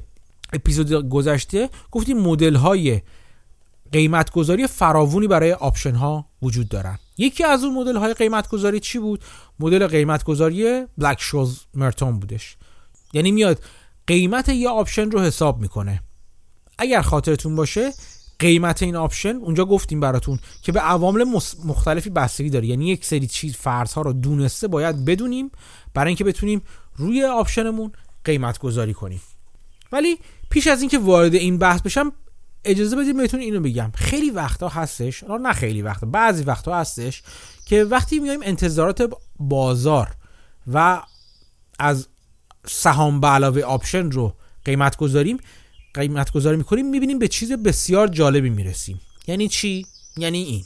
[0.54, 3.02] اپیزود گذشته گفتیم مدل های
[3.92, 7.00] قیمت گذاری فراوونی برای آپشن ها وجود دارن.
[7.18, 9.24] یکی از اون مدل های قیمت گذاری چی بود؟
[9.60, 12.58] مدل قیمت گذاری بلک شولز مرتون بودش.
[13.14, 13.64] یعنی میاد
[14.08, 16.02] قیمت یه آپشن رو حساب می‌کنه.
[16.78, 17.94] اگر خاطرتون باشه
[18.40, 21.24] قیمت این آپشن اونجا گفتیم براتون که به عوامل
[21.66, 22.66] مختلفی بستگی داره.
[22.66, 25.52] یعنی یک سری چیز فرض ها رو دونسته باید بدونیم
[25.94, 26.62] برای اینکه بتونیم
[26.96, 27.92] روی آپشنمون
[28.24, 29.22] قیمت گذاری کنیم.
[29.92, 32.12] ولی پیش از اینکه وارد این بحث بشم
[32.66, 33.92] اجازه بدید بهتون اینو بگم.
[33.96, 37.24] خیلی وقتا هستش نه خیلی وقتا بعضی وقتا هستش
[37.66, 40.12] که وقتی میایم انتظارات بازار
[40.74, 41.02] و
[41.80, 42.08] از
[42.68, 45.38] سهام به علاوه آپشن رو قیمت گذاریم
[45.94, 49.02] قیمت گذاری می‌کنیم می‌بینیم به چیز بسیار جالبی می‌رسیم.
[49.28, 49.86] یعنی چی؟
[50.18, 50.64] یعنی این.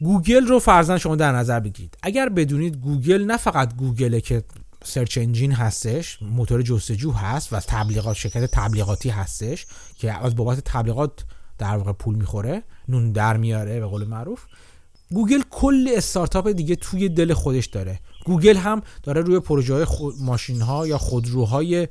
[0.00, 1.98] گوگل رو فرضا شما در نظر بگیرید.
[2.02, 4.44] اگر بدونید گوگل نه فقط گوگله که
[4.84, 9.66] search engine هستش موتور جستجو هست و تبلیغات شرکت تبلیغاتی هستش
[9.98, 11.24] که از بابت تبلیغات
[11.58, 14.44] در واقع پول می‌خوره نون در میاره به قول معروف.
[15.10, 18.00] گوگل کل استارتاپ دیگه توی دل خودش داره.
[18.24, 19.86] گوگل هم داره روی پروژه های
[20.20, 21.88] ماشین ها یا خودروهای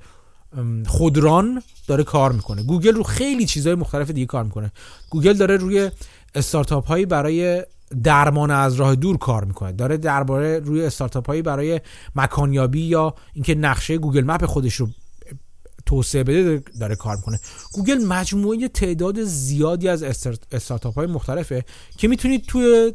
[0.88, 2.64] خودران داره کار می‌کنه.
[2.64, 4.72] گوگل رو خیلی چیزهای مختلف دیگه کار می‌کنه.
[5.10, 5.92] گوگل داره روی
[6.36, 7.64] استارتاپ هایی برای
[8.04, 9.72] درمان از راه دور کار می‌کنه.
[9.72, 11.82] داره درباره روی استارتاپ هایی برای
[12.16, 14.90] مکانیابی یا اینکه نقشه گوگل مپ خودش رو
[15.86, 17.40] توسعه بده داره کار می‌کنه.
[17.74, 20.04] گوگل مجموعه تعداد زیادی از
[20.52, 21.66] استارتاپ های مختلفه
[21.98, 22.94] که می‌تونید توی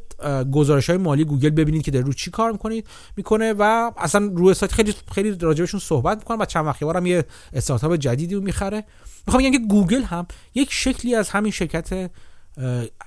[0.52, 4.54] گزارش های مالی گوگل ببینید که داره رو چی کار می‌کنید می‌کنه و اصلا روی
[4.54, 8.84] سایت خیلی خیلی راجبشون صحبت می‌کنن و چند وقتی هم یه استارتاپ جدیدی رو می‌خره.
[9.26, 12.10] می‌خوام بگم که گوگل هم یک شکلی از همین شرکت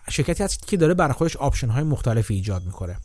[0.09, 2.97] شرکتی هست که داره برای خودش آپشن های مختلفی ایجاد می‌کنه.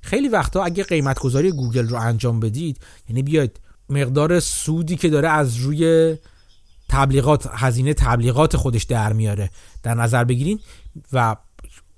[0.00, 5.28] خیلی وقتا اگه قیمت گذاری گوگل رو انجام بدید یعنی بیاید مقدار سودی که داره
[5.28, 6.16] از روی
[6.88, 9.50] تبلیغات هزینه تبلیغات خودش در میاره
[9.82, 10.60] در نظر بگیرین
[11.12, 11.36] و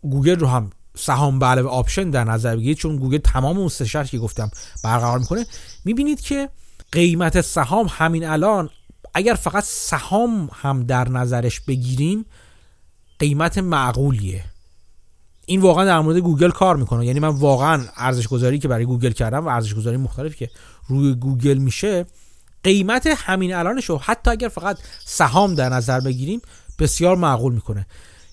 [0.03, 4.05] گوگل رو هم سهام به علاوه آپشن در نظر بگیرید چون گوگل تمام اون سه
[4.05, 4.51] که گفتم
[4.85, 5.47] برقرار می‌کنه.
[5.85, 6.49] می‌بینید که
[6.93, 8.71] قیمت سهام همین الان
[9.15, 12.27] اگر فقط سهام هم در نظرش بگیریم
[13.19, 14.45] قیمت معقولیه.
[15.47, 17.07] این واقعا در مورد گوگل کار می‌کنه.
[17.07, 20.51] یعنی من واقعا ارزش گذاری که برای گوگل کردم و ارزش گذاری مختلفی که
[20.89, 22.07] روی گوگل میشه
[22.65, 26.41] قیمت همین الانش رو حتی اگر فقط سهام در نظر بگیریم
[26.79, 27.87] بسیار معقول می‌کنه.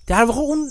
[0.08, 0.70] در واقع اون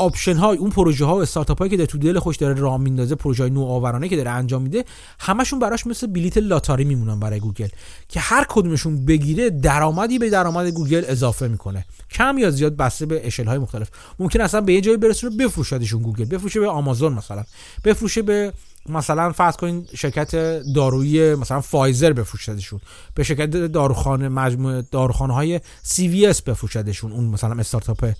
[0.00, 2.78] آپشن های اون پروژه ها و استارتاپ هایی که در تو دل خودش داره راه
[2.78, 4.84] میندازه پروژه های نوآورانه که داره انجام میده
[5.18, 7.68] همشون براش مثل بلیت لاتاری میمونن برای گوگل
[8.08, 11.84] که هر کدومشون بگیره درآمدی به درآمد گوگل اضافه می‌کنه.
[12.10, 13.88] کم یا زیاد بسته به اشل های مختلف.
[14.18, 16.24] ممکن اصلا به یه جایی برسونه بفروشدشون گوگل.
[16.24, 17.44] بفروشه به آمازون مثلا.
[17.84, 18.52] بفروشه به
[18.88, 20.34] مثلا فرض کنین شرکت
[20.74, 22.80] دارویی مثلا فایزر بفروشدشون
[23.14, 28.12] به شرکت داروخانه مجموعه داروخانه های CVS بفروشدشون اون مثلا استارتاپ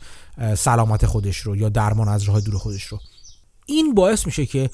[0.57, 2.99] سلامت خودش رو یا درمان از راه دور خودش رو.
[3.67, 4.71] این باعث میشه که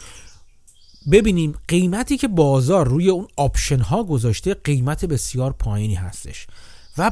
[1.12, 6.46] ببینیم قیمتی که بازار روی اون آپشن ها گذاشته قیمت بسیار پایینی هستش
[6.98, 7.10] و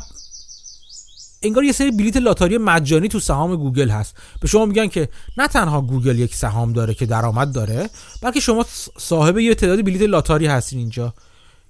[1.45, 4.17] انگار یه سری بلیت لاتاری مجانی تو سهام گوگل هست.
[4.41, 7.91] به شما میگن که نه تنها گوگل یک سهام داره که درآمد داره
[8.23, 8.67] بلکه شما
[8.99, 11.15] صاحب یه تعدادی بلیت لاتاری هستین اینجا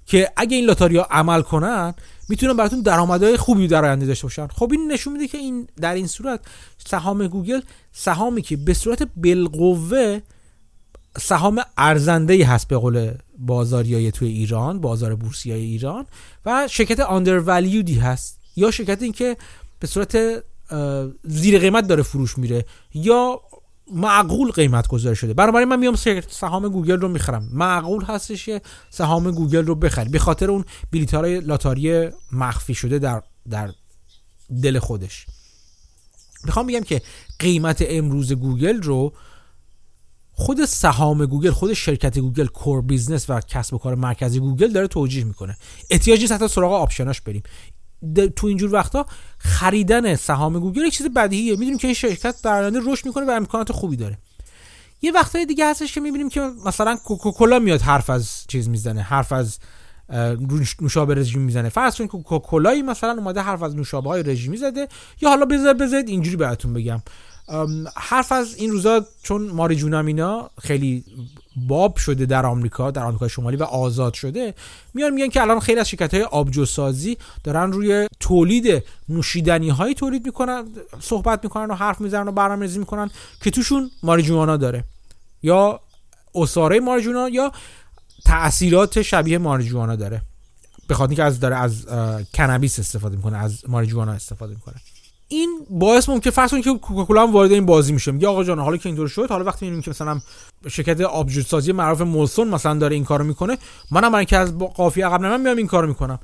[0.07, 1.95] که اگه این لاتاری ها عمل کنن
[2.29, 4.47] می‌تونن براتون درآمدهای خوبی در آینده داشته باشن.
[4.47, 6.41] خب این نشون میده که این در این صورت
[6.87, 7.61] سهام گوگل
[7.93, 10.21] سهامی که به صورت بالقوه
[11.19, 16.07] سهام ارزنده هست به قول بازاریای توی ایران بازار بورسی های ایران
[16.47, 18.41] و شرکت undervalued ی هست.
[18.57, 19.37] یا شرکت این که
[19.85, 20.45] به صورت
[21.25, 22.65] زیر قیمت داره فروش میره
[22.95, 23.41] یا
[23.93, 25.35] معقول قیمت گذاری شده.
[25.35, 25.97] بنابراین من میام
[26.31, 27.49] سهام گوگل رو می‌خرم.
[27.53, 28.61] معقول هستش که
[28.91, 30.09] سهام گوگل رو بخری.
[30.09, 30.65] به خاطر اون
[31.13, 33.73] های لاتاری مخفی شده در در
[34.63, 35.27] دل خودش.
[36.45, 37.03] می‌خوام بگم که
[37.39, 39.13] قیمت امروز گوگل رو
[40.33, 44.87] خود سهام گوگل خود شرکت گوگل core business و کسب و کار مرکزی گوگل داره
[44.87, 45.57] توجیه می‌کنه.
[45.91, 47.43] احتیاجی نیست حتی سراغ آپشناش بریم.
[48.37, 49.07] تو اینجور وقتا
[49.39, 51.53] خریدن سهام گوگل یک چیز بدیهیه.
[51.53, 54.19] می‌دونیم که این شرکت در آینده رشد می‌کنه و امکانات خوبی داره.
[55.03, 59.33] یه وقتای دیگه هستش که می‌بینیم که مثلا کوکاکولا میاد حرف از چیز می‌زنه حرف
[59.33, 59.59] از
[60.81, 61.69] نوشابه رژیم می‌زنه.
[61.69, 64.89] فرض کنید کوکاکولایی مثلا اومده حرف از نوشابه های رژیمی زده.
[65.21, 67.03] یا حالا بذار بذارید اینجوری بهتون بگم.
[67.97, 71.05] حرف از این روزا چون ماری جونامینا خیلی
[71.57, 74.55] باب شده در آمریکا در آمریکا شمالی و آزاد شده
[74.95, 80.27] میان میگن که الان خیلی از شرکت های آبجوسازی دارن روی تولید نوشیدنی های تولید
[80.27, 80.65] می‌کنن
[81.01, 83.11] صحبت می‌کنن و حرف می‌زنن و برنامه‌ریزی می‌کنن
[83.43, 84.85] که توشون ماریجوانا داره.
[85.43, 85.81] یا
[86.35, 87.53] اساره ماریجوانا یا
[88.25, 90.23] تاثیرات شبیه ماریجوانا داره.
[90.89, 91.87] به خاطر اینکه از داره از
[92.35, 94.75] کنابیس استفاده می‌کنه از ماریجوانا استفاده می‌کنه.
[95.29, 98.13] این باعث ممکن فرض کنید که کوکاکولا هم وارد این بازی میشه.
[98.13, 100.21] میگه آقا جان حالا که اینطور شد حالا وقتی می‌بینیم که مثلا
[100.69, 103.59] شرکت آبجو سازی معروف مولسون مثلا داره این کارو می‌کنه
[103.91, 106.19] منم من که از قافیه عقب نمیم میام این کارو می‌کنم.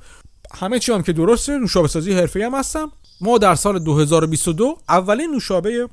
[0.53, 2.91] همه چی هم که درسته نوشابه سازی حرفه‌ای هم هستم.
[3.21, 5.89] ما در سال 2022 اولین نوشابه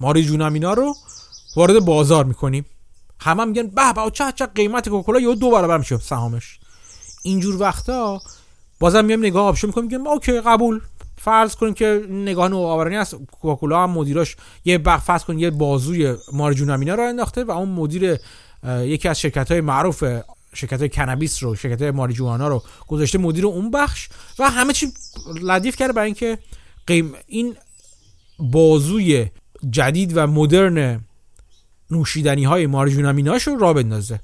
[0.00, 0.94] ماری جونامینا رو
[1.56, 2.66] وارد بازار می‌کنیم.
[3.20, 5.98] همه هم میگن به به چه چه قیمت کوکاکولا یه دو برابر میشه.
[5.98, 6.58] سهامش.
[7.22, 8.20] اینجور وقتا
[8.80, 10.80] بازم میام نگاه آبشو می‌کنم میگم اوکی قبول.
[11.18, 13.14] فرض کنیم که نگاه نوآورانه است.
[13.14, 18.16] کوکاکولا هم مدیراش یه بخ فرض کنیم یه بازوی مارجونامینا رو انداخته و اون مدیر
[18.66, 20.04] یکی از شرکت های معروف
[20.54, 24.08] شرکت های کنابیس رو شرکت های ماریجوانا رو گذاشته مدیر اون بخش
[24.38, 24.92] و همه چی
[25.42, 26.38] لطیف کرده برای اینکه
[26.86, 27.56] قیم این
[28.38, 29.26] بازوی
[29.70, 31.00] جدید و مدرن
[31.90, 34.20] نوشیدنی های ماریجونامیناش رو را بندازه.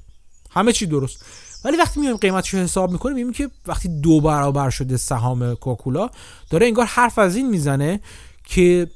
[0.51, 1.25] همه چی درست.
[1.65, 6.09] ولی وقتی میایم قیمتش رو حساب می‌کنیم می‌بینیم که وقتی دو برابر شده سهام کوکولا
[6.49, 7.99] داره انگار حرف از این می‌زنه
[8.43, 8.87] که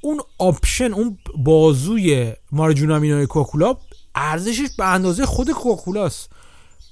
[0.00, 3.76] اون آپشن اون بازوی ماریجوانای کوکاکولا
[4.14, 6.30] ارزشش به اندازه خود کوکاکولاست.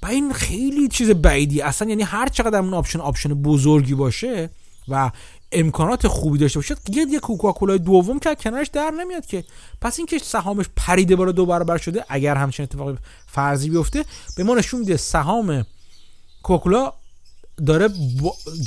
[0.03, 1.61] و این خیلی چیز بعیدی.
[1.61, 4.49] اصلا یعنی هر چقدر اون آپشن آپشن بزرگی باشه
[4.87, 5.11] و
[5.51, 9.43] امکانات خوبی داشته باشه یه یه کوکاکولا دوم که کنارش در نمیاد که.
[9.81, 14.05] پس اینکه سهامش پریده بالا دو برابر شده اگر همچین اتفاقی فرضی بیفته
[14.37, 15.65] به ما نشون میده سهام
[16.43, 16.93] کوکاکولا
[17.65, 17.89] داره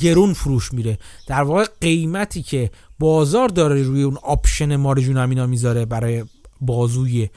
[0.01, 0.99] گرون فروش میره.
[1.27, 6.25] در واقع قیمتی که بازار داره روی اون آپشن ماریجوانا می‌ذاره برای
[6.61, 7.29] بازوی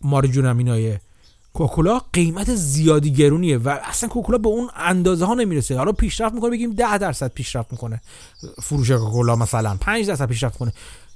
[0.00, 5.76] ماریجوانای کوکاکولا قیمت زیادی گرونیه و اصلا کوکاکولا به اون اندازه ها نمی‌رسه.
[5.76, 8.00] حالا پیشرفت می‌کنه بگیم 10 درصد پیشرفت می‌کنه.
[8.62, 10.72] فروش کوکاکولا مثلا 5 درصد پیشرفت کنه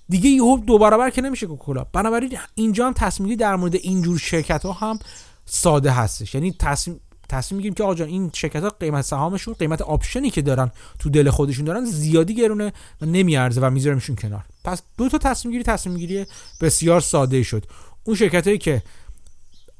[0.08, 1.86] دیگه یهو دو برابر که نمیشه کوکاکولا.
[1.92, 4.98] بنابراین اینجا هم تصمیمی در مورد اینجور شرکت ها هم
[5.44, 6.34] ساده هستش.
[6.34, 10.70] یعنی تصمیم تصمیم می‌گیریم که آقا این شرکت ها قیمت سهامشون قیمت آپشنی که دارن
[10.98, 14.44] تو دل خودشون دارن زیادی گرونه و نمیارزه و میذارمشون کنار.
[14.64, 16.26] پس دو تا تصمیم گیری تصمیم گیری
[16.60, 17.64] بسیار ساده شد.
[18.04, 18.82] اون شرکت هایی که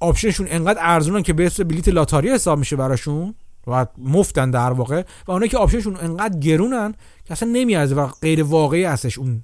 [0.03, 3.35] آپشنشون انقدر ارزونن که به اسم بلیت لاتاری حساب میشه براشون
[3.67, 6.95] و مفتن در واقع و اونایی که آپشنشون انقدر گرونن
[7.25, 9.43] که اصلا نمیارزه و غیر واقعی هستش اون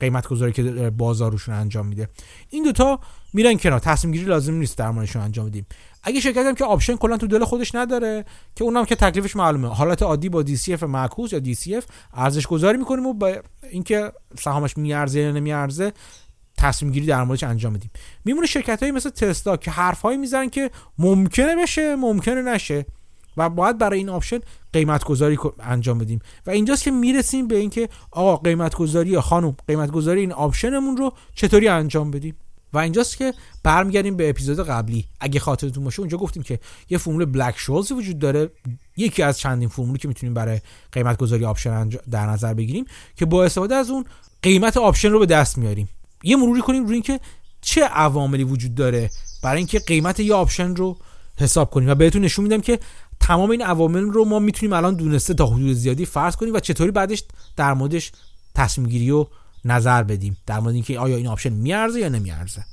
[0.00, 2.08] قیمت گذاری که بازارشون انجام میده.
[2.50, 3.00] این دوتا
[3.32, 3.78] میرن کنار.
[3.78, 5.66] تصمیم گیری لازم نیست در موردشون انجام بدیم.
[6.02, 8.24] اگه شرکت هم که آپشن کلا تو دل خودش نداره
[8.56, 9.68] که اونم که تکلیفش معلومه.
[9.68, 11.84] حالت عادی با DCF معکوس یا DCF
[12.14, 13.36] ارزش گذاری می‌کنیم و با
[13.70, 15.92] اینکه سهامش میارزه یا نمیارزه
[16.58, 17.90] تصمیم گیری در موردش انجام بدیم.
[18.24, 22.86] میمونه شرکت هایی مثل تسلا که حرف هایی می‌زنن که ممکنه بشه ممکنه نشه
[23.36, 24.38] و باید برای این آپشن
[24.72, 26.20] قیمت گذاری انجام بدیم.
[26.46, 31.12] و اینجاست که می‌رسیم به اینکه آقا قیمت گذاری خانم قیمت گذاری این آپشنمون رو
[31.34, 32.36] چطوری انجام بدیم؟
[32.72, 35.04] و اینجاست که برمیگردیم به اپیزود قبلی.
[35.20, 36.58] اگه خاطرتون باشه اونجا گفتیم که
[36.90, 38.50] یه فرمول بلک شولز وجود داره.
[38.96, 40.60] یکی از چندین فرمولی که می‌تونیم برای
[40.92, 42.84] قیمت گذاری آپشن در نظر بگیریم
[43.16, 44.04] که با استفاده از اون
[44.42, 45.88] قیمت آپشن رو به دست میاریم.
[46.22, 47.20] یه مروری کنیم روی اینکه
[47.60, 49.10] چه عواملی وجود داره
[49.42, 50.96] برای اینکه قیمت یه آپشن رو
[51.36, 51.88] حساب کنیم.
[51.88, 52.78] و بهتون نشون میدم که
[53.20, 56.90] تمام این عوامل رو ما می‌تونیم الان دونسته تا حدود زیادی فرض کنیم و چطوری
[56.90, 57.24] بعدش
[57.56, 58.12] در موردش
[58.54, 59.26] تصمیم گیری و
[59.64, 60.36] نظر بدیم.
[60.46, 62.64] در مورد اینکه آیا این آپشن میارزه یا نمیارزه.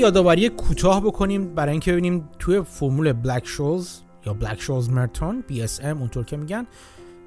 [0.00, 3.88] یادآوری کوتاه بکنیم برای اینکه ببینیم توی فرمول بلک شولز
[4.26, 6.66] یا بلک شولز مرتون BSM اونطور که میگن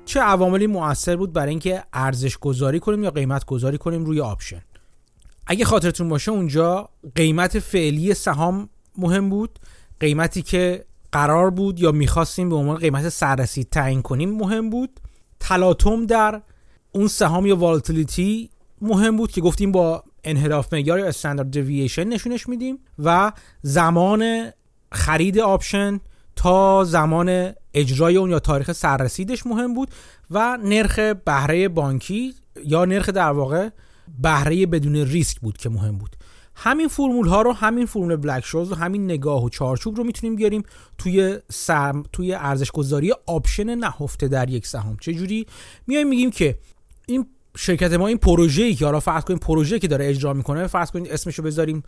[0.05, 4.61] چه عواملی مؤثر بود برای اینکه ارزش گذاری کنیم یا قیمت گذاری کنیم روی آپشن.
[5.47, 9.59] اگه خاطرتون باشه اونجا قیمت فعلی سهام مهم بود.
[9.99, 14.99] قیمتی که قرار بود یا می‌خواستیم به عنوان قیمت سررسید تعیین کنیم مهم بود.
[15.39, 16.41] تلاطم در
[16.91, 18.49] اون سهام یا volatility
[18.81, 24.51] مهم بود که گفتیم با انحراف معیار یا standard deviation نشونش میدیم و زمان
[24.91, 25.99] خرید آپشن
[26.35, 29.89] تا زمان اجرای اون یا تاریخ سررسیدش مهم بود
[30.31, 32.33] و نرخ بهره بانکی
[32.65, 33.69] یا نرخ در واقع
[34.21, 36.15] بهره بدون ریسک بود که مهم بود.
[36.55, 40.35] همین فرمول ها رو همین فرمول بلک شولز و همین نگاه و چارچوب رو می‌تونیم
[40.35, 40.63] بیاریم
[40.97, 44.97] توی سرم توی ارزش گذاری آپشن نهفته در یک سهام.
[45.01, 45.45] چه جوری
[45.87, 46.57] میایم میگیم که
[47.07, 47.25] این
[47.57, 51.05] شرکت ما این پروژه‌ای که حالا فرض کنیم پروژه که داره اجرا می‌کنه فرض کنیم
[51.09, 51.83] اسمش رو بذاریم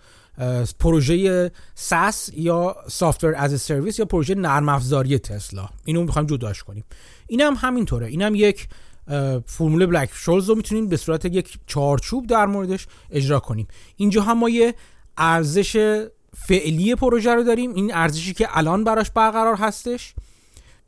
[0.80, 5.70] پروژه ساس یا سافتور از سرویس یا پروژه نرم افزاری تسلا.
[5.86, 6.84] اینو می‌خوایم جداش کنیم.
[7.28, 8.08] اینم هم همینطوره.
[8.08, 8.68] اینم یک
[9.46, 13.68] فرمول بلک شولز رو می‌تونیم به صورت یک چارچوب در موردش اجرا کنیم.
[13.96, 14.76] اینجا هم ما یه
[15.18, 16.06] ارزش
[16.38, 17.74] فعلی پروژه رو داریم.
[17.74, 20.14] این ارزشی که الان براش برقرار هستش.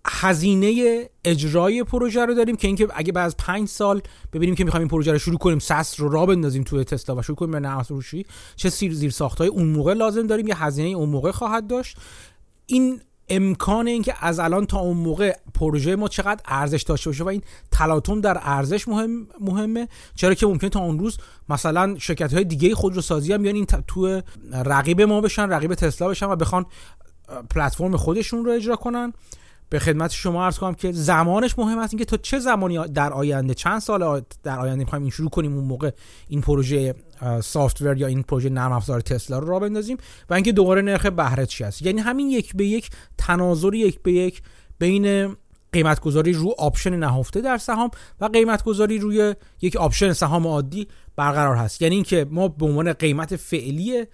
[0.09, 4.01] هزینه اجرای پروژه رو داریم که اینکه اگه بعد از پنج سال
[4.33, 7.21] ببینیم که می‌خوایم این پروژه رو شروع کنیم سس رو را بندازیم توی تسلا و
[7.21, 11.09] شروع کنیم به نرم فروشی چه زیر ساختای اون موقع لازم داریم یه هزینه اون
[11.09, 11.97] موقع خواهد داشت.
[12.65, 17.27] این امکان اینکه از الان تا اون موقع پروژه ما چقدر ارزش داشته باشه و
[17.27, 17.41] این
[17.71, 19.87] تلاطم در ارزش مهم مهمه.
[20.15, 21.17] چرا که ممکن تا اون روز
[21.49, 26.25] مثلا شرکت های دیگه خودروسازی هم بیان این تو رقیب ما بشن رقیب تسلا بشن
[26.25, 26.65] و بخوان
[27.49, 29.13] پلتفرم خودشون رو اجرا کنن.
[29.69, 31.93] به خدمت شما عرض کنم که زمانش مهم است.
[31.93, 35.65] اینکه تا چه زمانی در آینده چند سال در آینده می‌خوایم این شروع کنیم اون
[35.65, 35.91] موقع
[36.27, 36.95] این پروژه
[37.43, 39.97] software یا این پروژه نرم افزار تسلا رو راه بندازیم
[40.29, 41.81] و اینکه دوباره نرخ بهره چی است.
[41.81, 44.41] یعنی همین یک به یک تناظر یک به یک
[44.79, 45.35] بین
[45.71, 47.91] قیمت گذاری رو آپشن نهفته در سهام
[48.21, 51.81] و قیمت گذاری روی یک آپشن سهام عادی برقرار هست.
[51.81, 54.05] یعنی اینکه ما به عنوان قیمت فعلی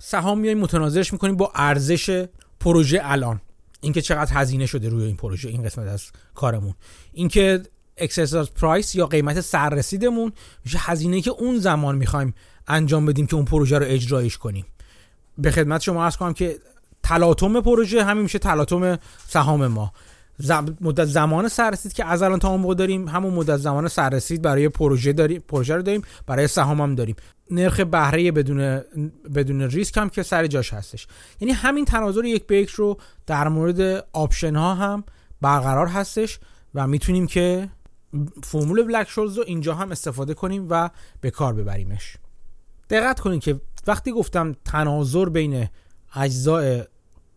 [0.00, 2.26] سهام میایم متناظرش می‌کنیم با ارزش
[2.60, 3.40] پروژه الان.
[3.80, 6.04] اینکه چقدر هزینه شده روی این پروژه این قسمت از
[6.34, 6.74] کارمون.
[7.12, 7.62] اینکه
[7.96, 10.32] اکسساز پرایس یا قیمت سررسیدمون
[10.64, 12.34] میشه هزینه که اون زمان می‌خوایم
[12.66, 14.66] انجام بدیم که اون پروژه رو اجرایش کنیم.
[15.38, 16.58] به خدمت شما عرض کنم که
[17.02, 18.98] تلاطم پروژه همین میشه تلاطم
[19.28, 19.92] سهام ما.
[20.80, 25.12] مدت زمان سررسید که از الان تا اون داریم همون مدت زمان سررسید برای پروژه
[25.12, 27.16] داریم پروژه رو داریم برای سهام هم داریم.
[27.50, 28.80] نرخ بهره بدون
[29.34, 31.06] بدون ریسک هم که سر جاش هستش.
[31.40, 35.04] یعنی همین تناظر یک به رو در مورد آپشن ها هم
[35.40, 36.38] برقرار هستش
[36.74, 37.68] و می‌تونیم که
[38.42, 40.90] فرمول بلک شولز رو اینجا هم استفاده کنیم و
[41.20, 42.16] به کار ببریمش.
[42.90, 45.68] دقت کنید که وقتی گفتم تناظر بین
[46.14, 46.84] اجزای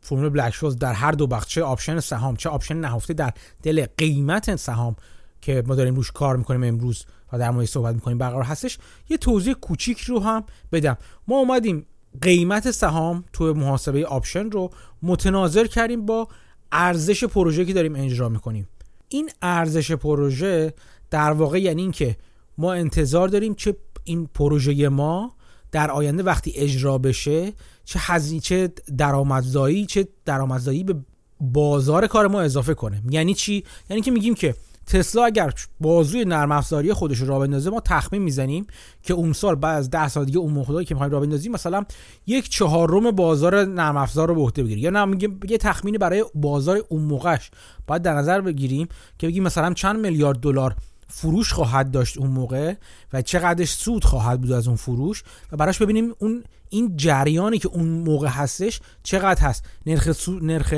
[0.01, 3.34] فرمول بلک شولز در هر دو بخش چه آپشن سهام چه آپشن نهفته در
[3.64, 4.95] دل قیمت سهام
[5.41, 8.17] که ما داریم روش کار می‌کنیم امروز و در مورد صحبت می‌کنیم.
[8.17, 8.77] برقرار هستش.
[9.09, 10.97] یه توضیح کوچیک رو هم بدم.
[11.27, 11.86] ما اومدیم
[12.21, 14.69] قیمت سهام تو محاسبه آپشن رو
[15.03, 16.27] متناظر کردیم با
[16.71, 18.67] ارزش پروژه که داریم اجرا می‌کنیم.
[19.09, 20.73] این ارزش پروژه
[21.09, 22.17] در واقع یعنی اینکه
[22.57, 25.36] ما انتظار داریم که این پروژه ما
[25.71, 27.53] در آینده وقتی اجرا بشه
[27.86, 30.95] چه هزینه چه درآمدزایی چه درآمدزایی به
[31.39, 33.01] بازار کار ما اضافه کنه.
[33.09, 34.55] یعنی چی؟ یعنی که میگیم که
[34.90, 38.68] تسلا اگر بازوی نرم افزاری خودش رو را بندازه ما تخمین می‌زنیم
[39.04, 41.86] که اون سال بعد از 10 سال دیگه اون موقعی که می‌خوایم را بندازیم مثلا
[42.28, 46.26] یک چهارم بازار نرم افزار رو به عهده بگیره یا نه میگیم یه تخمینی برای
[46.36, 47.52] بازار اون موقعش.
[47.88, 48.88] باید در نظر بگیریم
[49.18, 50.76] که بگیم مثلا چند میلیارد دلار
[51.08, 52.74] فروش خواهد داشت اون موقع
[53.14, 57.68] و چقدرش سود خواهد بود از اون فروش و براش ببینیم اون این جریانی که
[57.68, 59.66] اون موقع هستش چقدر هست.
[59.86, 60.74] نرخ سو، نرخ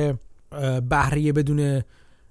[0.89, 1.83] بهره بدون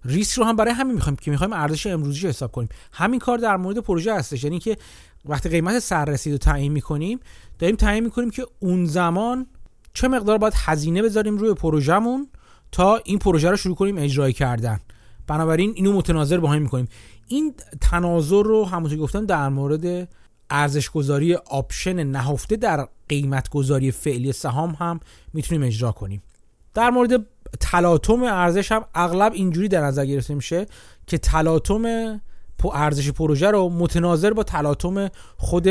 [0.05, 2.69] ریسک رو هم برای همین می‌خوایم که می‌خوایم ارزش امروزی حساب کنیم.
[2.93, 4.45] همین کار در مورد پروژه هستش.
[4.45, 4.77] یعنی که
[5.25, 7.21] وقتی قیمت سررسید رو تعیین می‌کنیم
[7.59, 9.47] داریم تعیین می‌کنیم که اون زمان
[9.95, 12.29] چه مقدار باید هزینه بذاریم روی پروژهمون
[12.73, 14.81] تا این پروژه رو شروع کنیم اجرای کردن.
[15.27, 16.89] بنابراین اینو متناظر با هم می‌کنیم.
[17.29, 20.09] این تناظر رو همونطور گفتم در مورد
[20.51, 25.01] ارزش گذاری آپشن نهفته در قیمت گذاری فعلی سهام هم
[25.33, 26.23] می‌تونیم اجرا کنیم.
[26.75, 27.27] در مورد
[27.61, 30.67] تلاطم ارزش هم اغلب اینجوری در نظر گرفته میشه
[31.07, 32.21] که تلاطم
[32.73, 35.69] ارزش پروژه رو متناظر با تلاطم خود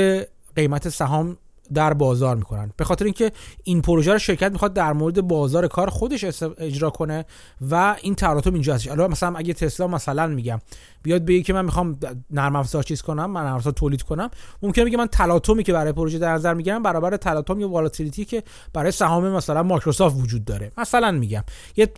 [0.56, 1.38] قیمت سهام
[1.74, 2.72] در بازار می‌کنن.
[2.78, 3.32] به خاطر اینکه
[3.64, 6.26] این پروژه رو شرکت می‌خواد در مورد بازار کار خودش
[6.58, 7.26] اجرا کنه
[7.72, 8.88] و این تلاطم اینجا هستش.
[8.88, 10.60] الان مثلا اگه تسلا مثلا میگم
[11.04, 12.00] بیاد بگه که من می‌خوام
[12.32, 14.30] نرم افزار چیز کنم من نرم افزار تولید کنم
[14.62, 18.44] ممکنه بگه من تلاطمی که برای پروژه در نظر می‌گیرم برابر تلاطم یا volatility که
[18.74, 20.72] برای سهام مثلا مایکروسافت وجود داره.
[20.78, 21.44] مثلا میگم
[21.76, 21.92] یه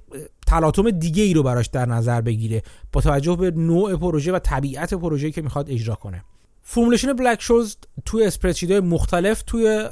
[0.47, 2.63] تلاطم دیگه ای رو براش در نظر بگیره
[2.93, 6.23] با توجه به نوع پروژه و طبیعت پروژه‌ای که می‌خواد اجرا کنه.
[6.61, 9.89] formulation بلک شولز توی spreadsheet مختلف توی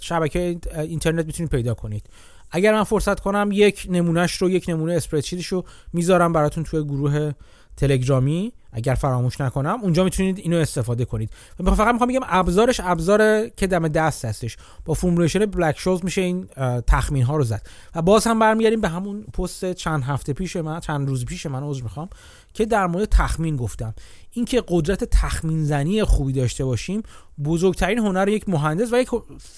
[0.00, 2.06] شبکه اینترنت می‌تونید پیدا کنید.
[2.50, 6.84] اگر من فرصت کنم یک نمونهش رو یک نمونه spreadsheet ش رو می‌ذارم براتون توی
[6.84, 7.32] گروه
[7.76, 8.52] تلگرامی.
[8.72, 11.30] اگر فراموش نکنم اونجا می‌تونید اینو استفاده کنید.
[11.60, 14.56] و فقط می‌خوام بگم ابزارش ابزار که دم دست هستش.
[14.84, 16.46] با فرمولیشن بلک شوز میشه این
[16.86, 17.66] تخمین ها رو زد.
[17.94, 21.62] و باز هم برمیگردیم به همون پست چند هفته پیش من چند روز پیش من
[21.62, 22.08] عذر می‌خوام
[22.54, 23.94] که در مورد تخمین گفتم.
[24.30, 27.02] اینکه قدرت تخمین زنی خوبی داشته باشیم
[27.44, 29.08] بزرگترین هنر یک مهندس و یک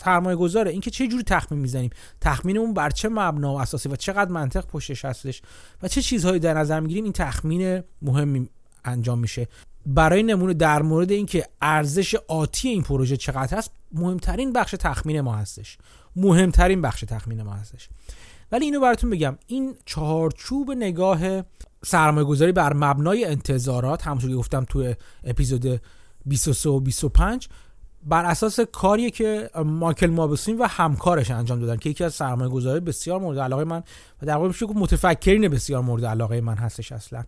[0.04, 1.90] سرمایه گذاره اینکه چه جوری تخمین می‌زنیم؟
[2.20, 5.42] تخمینمون بر چه مبنا و اساسی و چقدر منطق پشتش هستش؟
[5.82, 8.48] و چه چیزهایی در نظر می‌گیریم؟ این تخمین مهمی
[8.84, 9.48] انجام میشه.
[9.86, 15.36] برای نمونه در مورد اینکه ارزش آتی این پروژه چقدر هست مهمترین بخش تخمین ما
[15.36, 15.78] هستش.
[16.16, 17.88] مهمترین بخش تخمین ما هستش.
[18.52, 21.42] ولی اینو براتون بگم این چهارچوب نگاه
[21.84, 25.80] سرمایه گذاری بر مبنای انتظارات همونطور گفتم توی اپیزود
[26.26, 27.48] 23 و 25
[28.02, 32.80] بر اساس کاریه که مایکل مابسین و همکارش انجام دادن که یکی از سرمایه گذاری
[32.80, 33.82] بسیار مورد علاقه من
[34.22, 37.24] و در واقع میشه متفکرین بسیار مورد علاقه من هستش اصلا.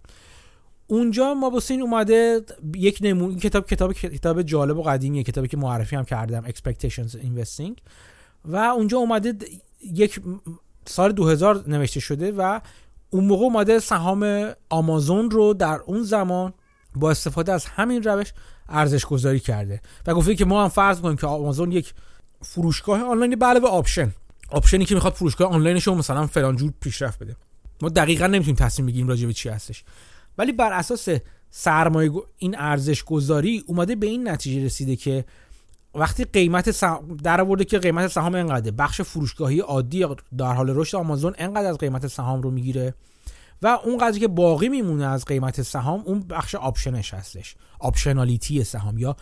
[0.93, 2.41] اونجا مابوسین اومده
[2.77, 7.73] یک نمونه کتاب کتاب کتاب جالب و قدیمیه کتابی که معرفی هم کردم Expectations Investing.
[8.45, 9.35] و اونجا اومده
[9.93, 10.21] یک
[10.87, 12.61] سال 2000 نوشته شده و
[13.11, 16.53] اون موقع اومده سهام آمازون رو در اون زمان
[16.95, 18.33] با استفاده از همین روش
[18.69, 19.81] ارزش گذاری کرده.
[20.07, 21.95] و گفته که ما هم فرض کنیم که آمازون یک
[22.43, 24.13] فروشگاه آنلاین به علاوه آپشن.
[24.51, 27.37] آپشنی که می‌خواد فروشگاه آنلاینش رو مثلا فلان جور پیشرفت بده.
[27.83, 29.85] ما دقیقا نمی‌تونیم تصمیم بگیریم راجع به چی هستش.
[30.39, 31.09] ولی بر اساس
[31.51, 35.25] سرمایه این ارزش گذاری اومده به این نتیجه رسیده که
[35.95, 36.85] وقتی قیمت
[37.23, 40.07] در آورده که قیمت سهام انقدره بخش فروشگاهی عادی
[40.39, 42.95] در حال رشد آمازون انقدر از قیمت سهام رو می‌گیره
[43.63, 48.65] و اون قضیه که باقی میمونه از قیمت سهام اون بخش option ش هستش optionality
[48.65, 49.17] سهام یا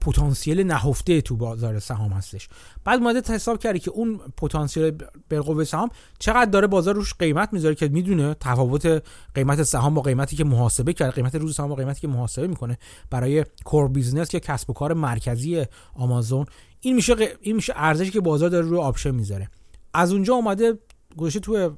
[0.00, 2.48] پتانسیل نهفته تو بازار سهام هستش.
[2.84, 4.92] بعد اومده حساب کرده که اون پتانسیل
[5.30, 9.02] بالقوه سهام چقدر داره بازار روش قیمت می‌ذاره که می‌دونه تفاوت
[9.34, 12.78] قیمت سهام با قیمتی که محاسبه کرده قیمت روز سهام با قیمتی که محاسبه می‌کنه
[13.10, 15.64] برای core business یا کسب و کار مرکزی
[15.94, 16.46] آمازون.
[16.80, 19.48] این میشه این میشه ارزشی که بازار داره روی option می‌ذاره.
[19.94, 20.78] از اونجا اومده
[21.16, 21.70] گذاشته تو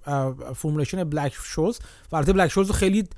[0.55, 1.78] formulation بلک شولز
[2.12, 3.09] البته بلک شولز خیلی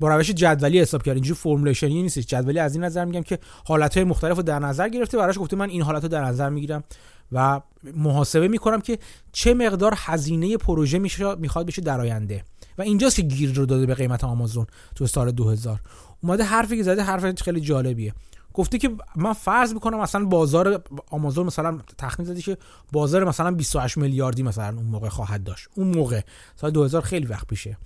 [0.00, 1.14] با روش جدولی حساب کرد.
[1.14, 4.88] اینجوری formulation ی نیست جدولی از این نظر میگم که حالتهای مختلف رو در نظر
[4.88, 6.84] گرفته براش گفته من این حالت رو در نظر می‌گیرم
[7.32, 7.60] و
[7.96, 8.98] محاسبه می‌کنم که
[9.32, 10.98] چه مقدار هزینه پروژه
[11.38, 12.44] می‌خواد بشه در آینده.
[12.78, 15.80] و اینجاست که گیر رو داده به قیمت آمازون تو سال 2000
[16.22, 18.14] اومده حرفی که زده حرف خیلی جالبیه.
[18.54, 22.56] گفته که من فرض می‌کنم مثلا بازار آمازون مثلا تخمین زدی که
[22.92, 25.68] بازار مثلا 28 میلیاردی مثلا اون موقع خواهد داشت.
[25.74, 26.20] اون موقع.
[26.56, 27.76] سال 2000 خیلی وقت پیشه.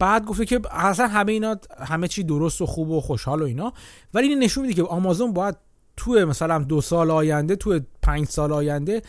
[0.00, 3.72] بعد گفته که اصلا همه اینا همه چی درست و خوب و خوشحال و اینا.
[4.14, 5.56] ولی این نشون میده که آمازون باید
[5.96, 9.02] تو مثلا دو سال آینده تو پنج سال آینده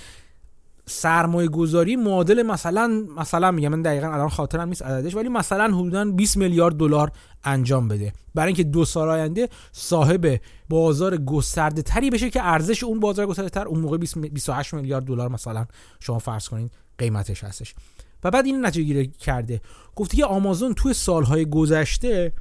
[0.86, 6.06] سرمایه گذاری معادل مثلا مثلا میگم من دقیقا الان خاطرم نیست عددش ولی مثلا حدودا
[6.06, 7.12] 20 میلیارد دلار
[7.44, 8.14] انجام بده.
[8.36, 13.50] برای اینکه دو سال آینده صاحب بازار گسترده تری بشه که ارزش اون بازار گسترده
[13.50, 15.66] تر اون موقع 28 میلیارد دلار مثلا
[16.00, 17.76] شما فرض کنین قیمتش هستش.
[18.24, 19.62] و بعد این نتیجه گیری کرده.
[19.96, 22.34] گفته که آمازون توی سالهای گذشته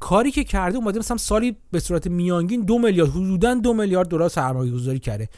[0.00, 4.28] کاری که کرده اومده مثلا سالی به صورت میانگین دو میلیارد حدودا دو میلیارد دلار
[4.28, 5.28] سرمایه گذاری کرده.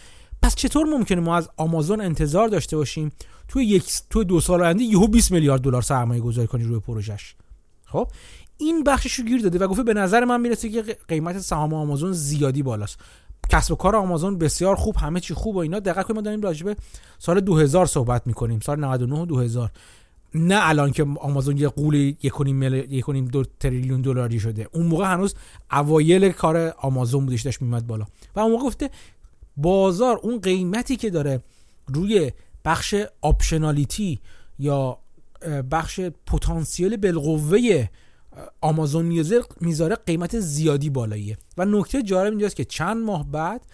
[0.43, 3.13] پس چطور ممکنه ما از آمازون انتظار داشته باشیم
[3.49, 7.35] توی یک توی دو سال آینده یهو 20 میلیارد دلار سرمایه گذاری کنی روی پروژش
[7.87, 8.09] خب
[8.59, 12.13] این بخشش رو گیر داده و گفته به نظر من می‌رسه که قیمت سهام آمازون
[12.13, 12.99] زیادی بالاست.
[13.49, 15.79] کسب و کار آمازون بسیار خوب همه چی خوب و اینا.
[15.79, 16.77] دقت کنید ما داریم راجبه
[17.19, 19.71] سال 2000 صحبت می‌کنیم سال 99 و 2000
[20.35, 24.69] نه الان که آمازون یه قول یک دو تریلیون دلاری شده.
[24.73, 25.35] اون موقع هنوز
[25.73, 28.07] اوایل کار آمازون بودش داشت میمد بالا.
[28.37, 28.91] و اون موقع گفته
[29.57, 31.41] بازار اون قیمتی که داره
[31.87, 32.33] روی
[32.65, 34.21] بخش آپشنالیتی
[34.59, 34.99] یا
[35.71, 37.89] بخش پتانسیل بالقوه
[38.61, 41.39] آمازون میوزر می‌ذاره قیمت زیادی بالاییه.
[41.59, 43.66] و نکته جالب اینجاست که چند ماه بعد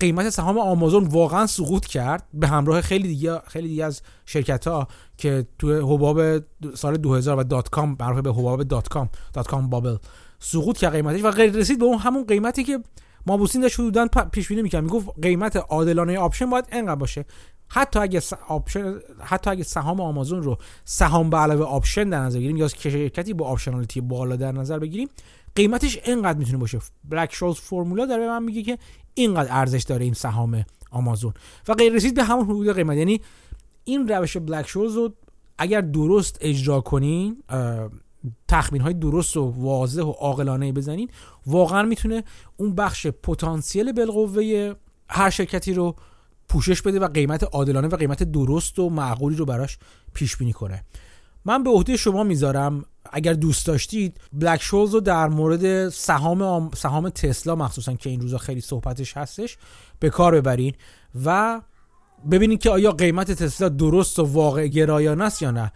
[0.00, 4.88] قیمت سهام آمازون واقعا سقوط کرد به همراه خیلی دیگه خیلی دیگه از شرکت ها
[5.16, 6.38] که تو حباب
[6.74, 9.96] سال 2000 و دات کام معروف به حباب دات کام دات کام بابل
[10.38, 12.78] سقوط کرد قیمتش و غیر رسید به اون همون قیمتی که
[13.26, 14.82] مابوسین داشت حدودا پیش بینی می‌کرد.
[14.82, 17.24] می‌گفت قیمت عادلانه option باید انقدر باشه.
[17.72, 22.56] حتی اگه option حتی اگه سهام آمازون رو سهام به علاوه option در نظر بگیریم
[22.56, 25.08] یا شرکتی با optionality بالا در نظر بگیریم
[25.54, 26.78] قیمتش اینقدر می‌تونه باشه.
[27.04, 28.78] بلک شولز فرمولا داره به من میگه که
[29.14, 31.34] اینقدر ارزش داره این سهام آمازون.
[31.68, 32.96] و غیر رسید به همون حدود قیمت.
[32.96, 33.20] یعنی
[33.84, 35.12] این روش بلک شولز رو
[35.58, 37.42] اگر درست اجرا کنین
[38.48, 41.10] تخمین های درست و واضح و عاقلانه بزنین
[41.46, 42.24] واقعا می‌تونه
[42.56, 44.74] اون بخش پتانسیل بالقوه
[45.08, 45.96] هر شرکتی رو
[46.50, 49.78] پوشش بده و قیمت عادلانه و قیمت درست و معقولی رو براش
[50.14, 50.84] پیش بینی کنه.
[51.44, 57.08] من به عهده شما می‌ذارم اگر دوست داشتید بلک شولز رو در مورد سهام سهام
[57.08, 59.58] تسلا مخصوصا که این روزا خیلی صحبتش هستش
[60.00, 60.74] به کار ببرین
[61.24, 61.60] و
[62.30, 65.72] ببینید که آیا قیمت تسلا درست و واقع گرایانه است یا نه.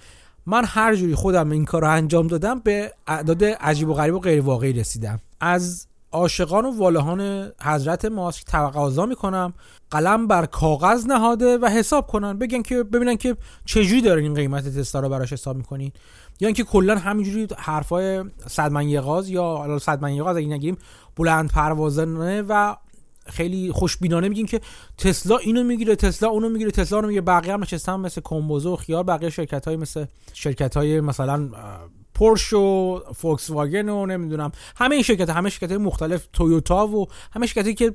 [0.47, 4.19] من هر جوری خودم این کار رو انجام دادم به اعداد عجیب و غریب و
[4.19, 5.21] غیر واقعی رسیدم.
[5.41, 9.55] از عاشقان و والهان حضرت ماسک تقاضا می‌کنم.
[9.91, 12.39] قلم بر کاغذ نهاده و حساب کنن.
[12.39, 15.93] بگن که ببینن که چجوری دارین این قیمت تسلا رو براش حساب می‌کنین.
[16.41, 20.77] یا اینکه کلا همینجوری حرفای صدمن یغاز یا صدمن یغاز اگه نگیم
[21.17, 22.75] بلند پروازانه و
[23.27, 24.61] خیلی خوشبینانه میگین که
[24.99, 27.25] تسلا اینو می‌گیره تسلا اونو می‌گیره تسلا رو می‌گیره.
[27.25, 31.49] بقیه هم نشستن مثل کومبوزو و خیار بقیه شرکت های مثل شرکت های مثلا
[32.15, 34.53] پورش و فوکس واگن و نمی‌دونم.
[34.77, 37.95] همه این شرکت همه شرکت مختلف تویوتا و همه شرکتی که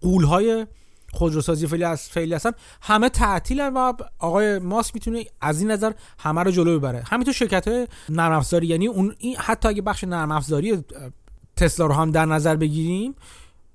[0.00, 0.66] قول های
[1.12, 2.50] خودروسازی فعلی از فعلی هستن
[2.82, 7.02] همه تعطیلن و آقای ماسک می‌تونه از این نظر همه رو جلو ببره.
[7.10, 10.84] همینطور شرکت های نرم افزاری یعنی اون این حتی اگه بخش نرم افزاری
[11.56, 13.14] تسلا رو هم در نظر بگیریم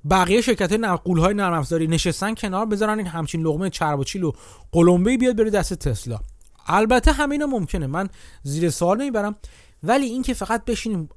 [0.10, 4.32] بقیه شرکت های نقول های نرم افزاری نشستن کنار بذارن این همچین لقمه چرب و
[4.72, 6.20] قلمبه بیاد بره دست تسلا.
[6.68, 7.88] البته همینو ممکنه.
[7.88, 8.10] من
[8.44, 9.36] زیر سوال نمی‌برم.
[9.84, 11.10] ولی اینکه فقط بشینیم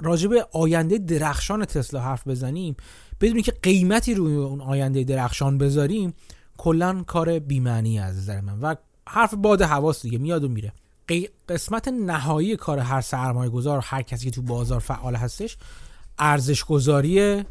[0.00, 2.76] راجب آینده درخشان تسلا حرف بزنیم
[3.20, 6.14] بدونی که قیمتی روی اون آینده درخشان بذاریم
[6.56, 8.60] کلا کار بیمعنی از نظر من.
[8.60, 8.74] و
[9.08, 10.72] حرف باد حواس دیگه میاد و میره.
[11.48, 15.56] قسمت نهایی کار هر سرمایه گذار هر کسی که تو بازار فعال هستش
[16.18, 17.44] ارزش گذاری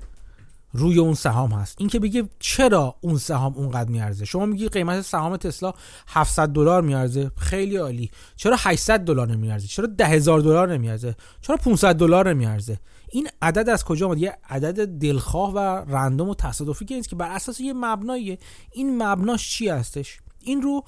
[0.74, 1.76] روی اون سهام هست.
[1.80, 5.74] این که بگه چرا اون سهام اونقدر میارزه؟ شما میگی قیمت سهام تسلا
[6.08, 7.32] 700 دلار میارزه.
[7.38, 8.12] خیلی عالی.
[8.36, 13.84] چرا 800 دلار نمیارزه؟ چرا 10000 دلار نمیارزه؟ چرا 500 دلار نمیارزه؟ این عدد از
[13.84, 15.60] کجا اومد؟ یه عدد دلخواه و
[15.96, 18.38] رندوم و تصادفی که نیست که بر اساس یه مبناییه.
[18.72, 20.84] این مبناش چی هستش؟ این رو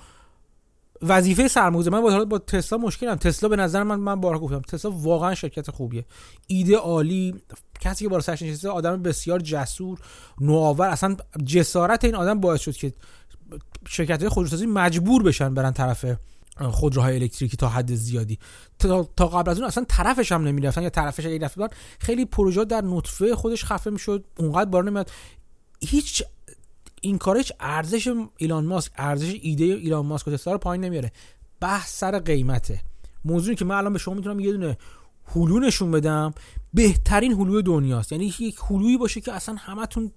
[1.08, 1.94] وظیفه سرمایه‌گذار.
[1.94, 3.16] من با با تسلا مشکلم.
[3.16, 4.62] تسلا به نظر من من بارها گفتم.
[4.62, 6.06] تسلا واقعا شرکت خوبیه.
[6.48, 7.36] ایده عالی.
[7.80, 10.00] کسی که بالا سرش نشسته آدم بسیار جسور
[10.42, 10.88] نوآور.
[10.88, 12.94] اصلا جسارت این آدم باعث شد که
[13.88, 16.06] شرکت های خودروسازی مجبور بشن برن طرف
[16.72, 18.40] خودروهای الکتریکی تا حد زیادی.
[18.80, 20.84] تا, قبل از اون اصلا طرفش هم نمی‌رفتن.
[20.84, 21.58] یا طرفش اگه رفت
[22.00, 24.26] خیلی پروژه در نطفه خودش خفه می‌شد.
[24.38, 25.12] اونقدر بار نمیاد
[25.82, 26.24] هیچ
[27.06, 31.12] این کارش ارزش ایلان ماسک ارزش ایده ایلان ماسک و رو پایین نمیاره.
[31.60, 32.82] بحث سر قیمته.
[33.26, 34.78] موضوعی که من الان به شما می‌تونم یه دونه
[35.26, 36.34] هلو نشون بدم
[36.74, 38.12] بهترین هلو دنیاست.
[38.12, 40.12] یعنی یک هلویی باشه که اصلا همتون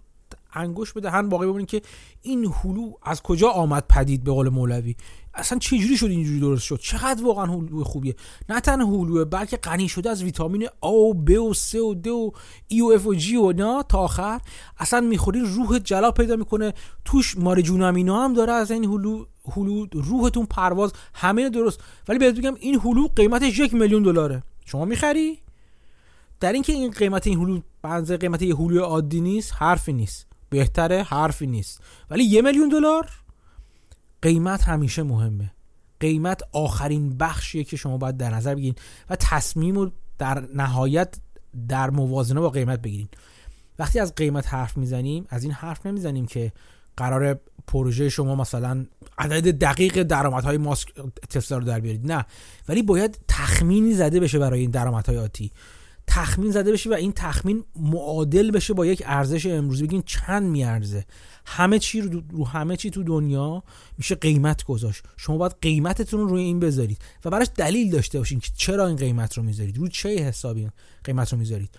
[0.52, 1.82] انگوش بدهن باقی ببینید که
[2.22, 4.96] این هلو از کجا آمد پدید به قول مولوی؟
[5.38, 8.14] اصلا چه جوری شد اینجوری درست شد؟ چقدر واقعا هلو خوبیه؟
[8.48, 12.06] نه تنها هلوه بلکه غنی شده از ویتامین A و B و C و D
[12.06, 12.30] و
[12.72, 14.40] E و F و G و نه تا آخر.
[14.78, 16.74] اصلا می‌خوری روح جلا پیدا می‌کنه.
[17.04, 20.92] توش مارجون امینا هم داره از این هلو هلو روحتون پرواز.
[21.14, 21.80] همه درست.
[22.08, 24.42] ولی بهت بگم این هلو قیمتش یک میلیون دلاره.
[24.64, 25.38] شما می‌خری؟
[26.40, 30.26] در اینکه این قیمت این هلو بنز قیمت یه هلو عادی نیست حرفی نیست.
[30.50, 31.80] بهتره حرفی نیست.
[32.10, 33.10] ولی یه میلیون دلار؟
[34.22, 35.52] قیمت همیشه مهمه.
[36.00, 41.16] قیمت آخرین بخشیه که شما باید در نظر بگیرید و تصمیم رو در نهایت
[41.68, 43.16] در موازنه با قیمت بگیرید
[43.78, 46.52] وقتی از قیمت حرف می‌زنیم از این حرف نمی‌زنیم که
[46.96, 48.86] قرار پروژه شما مثلا
[49.18, 50.88] عدد دقیق درآمدهای ماسک
[51.30, 52.12] تسلا رو در بیارید.
[52.12, 52.26] نه.
[52.68, 55.52] ولی باید تخمینی زده بشه برای این درآمدهای آتی.
[56.08, 61.04] تخمین زده بشه و این تخمین معادل بشه با یک ارزش امروزی بگین چند میارزه؟
[61.46, 63.62] همه چی رو, رو همه چی تو دنیا
[63.98, 65.04] میشه قیمت گذاشت.
[65.16, 68.96] شما باید قیمتتون رو روی این بذارید و براش دلیل داشته باشین که چرا این
[68.96, 69.78] قیمت رو می‌ذارید.
[69.78, 70.68] رو چه حسابی
[71.04, 71.70] قیمت رو می‌ذارید؟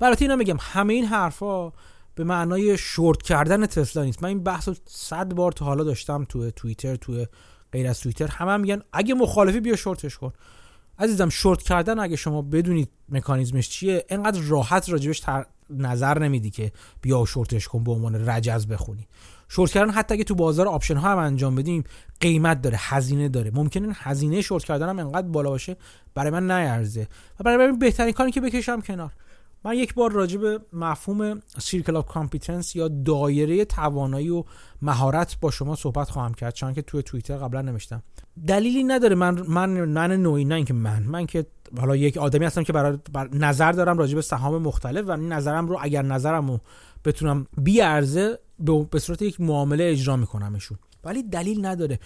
[0.00, 1.72] البته اینا میگم همه این حرفا
[2.14, 4.22] به معنای شورت کردن تسلا نیست.
[4.22, 7.26] من این بحث رو صد بار تا حالا داشتم تو توییتر تو
[7.72, 8.26] غیر از توییتر.
[8.26, 10.32] همه هم میگن اگه مخالفی بیا شورتش کن.
[11.02, 15.22] عزیزم شورت کردن اگه شما بدونید مکانیزمش چیه انقدر راحت راجبش
[15.70, 16.72] نظر نمیدی که
[17.02, 19.08] بیا شورتش کن به عنوان رجز بخونی.
[19.48, 21.84] شورت کردن حتی اگه تو بازار option ها هم انجام بدیم
[22.20, 23.50] قیمت داره هزینه داره.
[23.54, 25.76] ممکنه هزینه شورت کردن هم انقدر بالا باشه
[26.14, 27.08] برای من نیارزه.
[27.40, 29.12] و برای من بهترین کاری که بکشم کنار.
[29.64, 34.44] من یک بار راجع به مفهوم circle of competence یا دایره توانایی و
[34.82, 38.02] مهارت با شما صحبت خواهم کرد چون که توی توییتر قبلا نوشتم.
[38.46, 41.46] دلیلی نداره من من من نوعی نه اینکه من من که
[41.78, 45.68] حالا یک آدمی هستم که برای بر نظر دارم راجع به سهام مختلف و نظرم
[45.68, 46.60] رو اگر نظرم رو
[47.04, 48.38] بتونم بیارزه
[48.90, 50.78] به صورت یک معامله اجرا میکنمشون.
[51.04, 51.98] ولی دلیل نداره.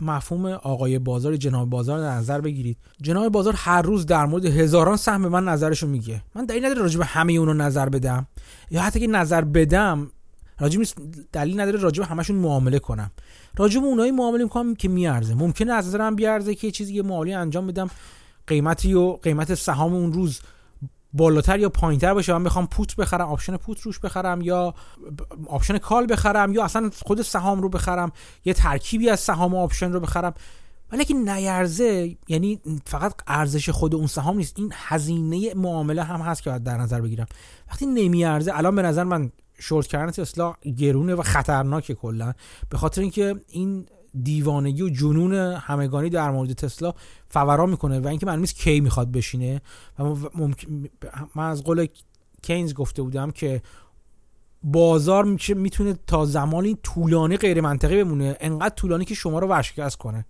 [0.00, 2.78] مفهوم آقای بازار جناب بازار در نظر بگیرید.
[3.02, 6.22] جناب بازار هر روز در مورد هزاران سهم من نظرشو میگه.
[6.34, 8.26] من دلیل نداره راجع به همه اونو نظر بدم.
[8.70, 10.10] یا حتی که نظر بدم
[10.58, 10.82] راجب
[11.32, 13.10] دلیل نداره راجب همشون معامله کنم.
[13.56, 15.34] راجب اونایی معامله می‌کنم که میارزه.
[15.34, 17.90] ممکنه از نظرم بیارزه که چیزی یه معامله انجام بدم.
[18.46, 20.40] قیمتی و قیمت سهام اون روز
[21.12, 24.74] بالاتر یا پایینتر باشه من بخوام put بخرم option put روش بخرم یا
[25.46, 28.12] option call بخرم یا اصلا خود سهام رو بخرم
[28.44, 30.34] یه ترکیبی از سهام و option رو بخرم.
[30.92, 36.42] ولی که نیرزه یعنی فقط ارزش خود اون سهام نیست این هزینه معامله هم هست
[36.42, 37.26] که باید در نظر بگیرم.
[37.68, 42.32] وقتی نمیارزه الان به نظر من شورت کردن تسلا گرونه و خطرناکه کلا
[42.70, 43.86] به خاطر اینکه این
[44.22, 46.92] دیوانگی و جنون همگانی در مورد تسلا
[47.28, 49.62] فوران می‌کنه و اینکه معلوم نیست کی می‌خواد بشینه.
[49.98, 50.04] و
[50.34, 50.88] ممکن
[51.34, 51.86] من از قول
[52.42, 53.62] کینز گفته بودم که
[54.62, 60.26] بازار می‌تونه تا زمانی طولانی غیر منطقی بمونه انقدر طولانی که شما رو ورشکست کنه.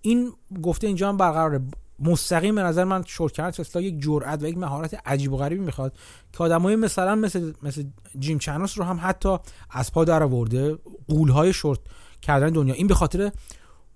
[0.00, 1.60] این گفته اینجا هم برقراره.
[2.02, 5.96] مستقیم به نظر من کردن تسلا یک جرأت و یک مهارت عجیب و غریبی می‌خواد
[6.32, 7.84] که آدمای مثلا مثل مثل
[8.18, 9.36] جیم چنوس رو هم حتی
[9.70, 10.78] از پا در آورده.
[11.08, 11.78] قولهای شورت
[12.22, 12.74] کردن دنیا.
[12.74, 13.32] این به خاطر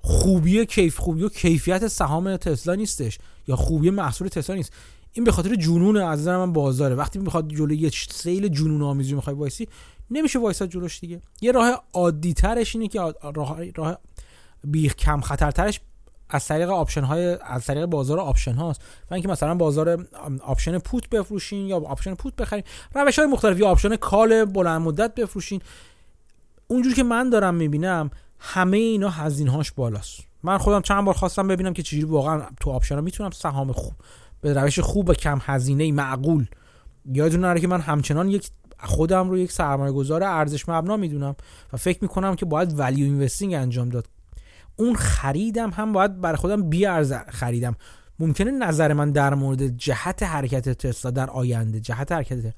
[0.01, 3.19] خوبی کیف خوبی و کیفیت سهام تسلا نیستش
[3.49, 4.73] یا خوبی محصول تسلا نیست.
[5.13, 6.95] این به خاطر جنون از نظر من بازاره.
[6.95, 9.69] وقتی می‌خواد جلوی یه سیل جنون آمیزی می‌خوای وایسی
[10.11, 11.21] نمیشه وایساد جلوش دیگه.
[11.41, 13.01] یه راه عادی ترش اینه که
[13.35, 13.99] راه راه
[14.65, 15.81] بیخ کم خطرترش
[16.29, 18.81] از طریق option های از طریق بازار option هاست.
[19.11, 20.07] و اینکه مثلا بازار
[20.43, 22.65] option put بفروشین یا option put بخرین.
[22.95, 25.61] روش های مختلفی option call بلند مدت بفروشین.
[26.67, 30.21] اونجوری که من دارم می‌بینم همه اینا هزینه هاش بالاست.
[30.43, 33.93] من خودم چند بار خواستم ببینم که چجوری واقعا تو option می‌تونم سهام خوب
[34.41, 36.47] به روش خوب و کم هزینه معقول.
[37.13, 41.37] یادتون نره که من همچنان یک خودم رو یک سرمایه گذار ارزش مبنا می‌دونم
[41.73, 44.07] و فکر می‌کنم که باید ولیو اینوستینگ انجام داد.
[44.77, 47.77] اون خریدم هم باید برای خودم ارز خریدم.
[48.19, 52.55] ممکنه نظر من در مورد جهت حرکت تسلا در آینده جهت حرکت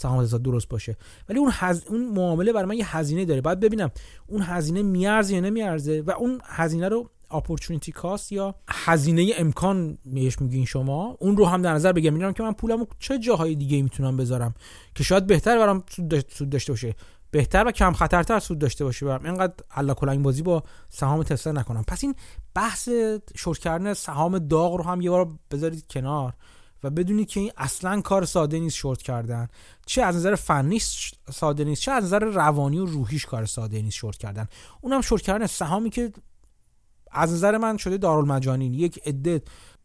[0.00, 0.96] سهام درست باشه.
[1.28, 1.84] ولی اون هز...
[1.88, 3.40] اون معامله برای من یه هزینه داره.
[3.40, 3.90] باید ببینم
[4.26, 10.40] اون هزینه میارزه یا نمیارزه و اون هزینه رو اپورتونتی کاست یا هزینه امکان میش
[10.40, 12.14] میگین شما اون رو هم در نظر بگیرم.
[12.14, 14.54] میگم که من پولمو چه جاهای دیگه می‌تونم بذارم
[14.94, 15.84] که شاید بهتر برام
[16.28, 16.94] سود داشته باشه.
[17.30, 21.60] بهتر و کم خطرتر سود داشته باشه برم اینقدر الله کلنگ بازی با سهام تسلا
[21.60, 21.84] نکنم.
[21.88, 22.14] پس این
[22.54, 22.88] بحث
[23.36, 26.34] شورت کردن سهام داغ رو هم یه بار بذارید کنار.
[26.84, 29.48] و بدونید که این اصلا کار ساده نیست شورت کردن.
[29.86, 30.78] چه از نظر فنی
[31.32, 34.48] ساده نیست چه از نظر روانی و روحیش کار ساده نیست شورت کردن.
[34.80, 36.12] اونم شورت کردن سهامی که
[37.10, 39.42] از نظر من شده دارالمجانین یک عده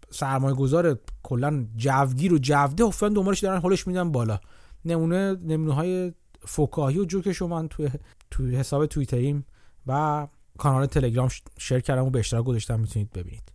[0.10, 4.40] سرمایه گذار کلا جوگیر و جوده افتادن دنبالش دارن هولش میدن بالا.
[4.86, 7.90] نمونه نمونه های فکاهی و جوکش رو من توی
[8.32, 9.46] توی حساب توییتریم
[9.88, 10.28] و
[10.58, 13.52] کانال تلگرام share کردم و به اشتراک گذاشتم می‌تونید ببینید.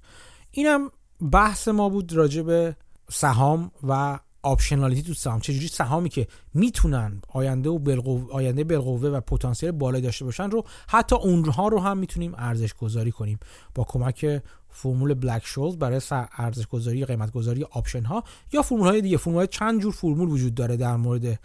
[0.51, 0.91] اینم
[1.32, 2.76] بحث ما بود راجع به
[3.11, 5.40] سهام و optionality تو سهام.
[5.40, 10.64] چجوری سهامی که می‌تونن آینده و بالقوه آینده بالقوه و پتانسیل بالایی داشته باشن رو
[10.88, 13.38] حتی اونها رو هم می‌تونیم ارزش گذاری کنیم.
[13.74, 16.00] با کمک فرمول بلک شولز برای
[16.36, 19.16] ارزش گذاری قیمت گذاری option ها یا فرمول های دیگه.
[19.16, 21.40] فرمول های چند جور فرمول وجود داره در مورد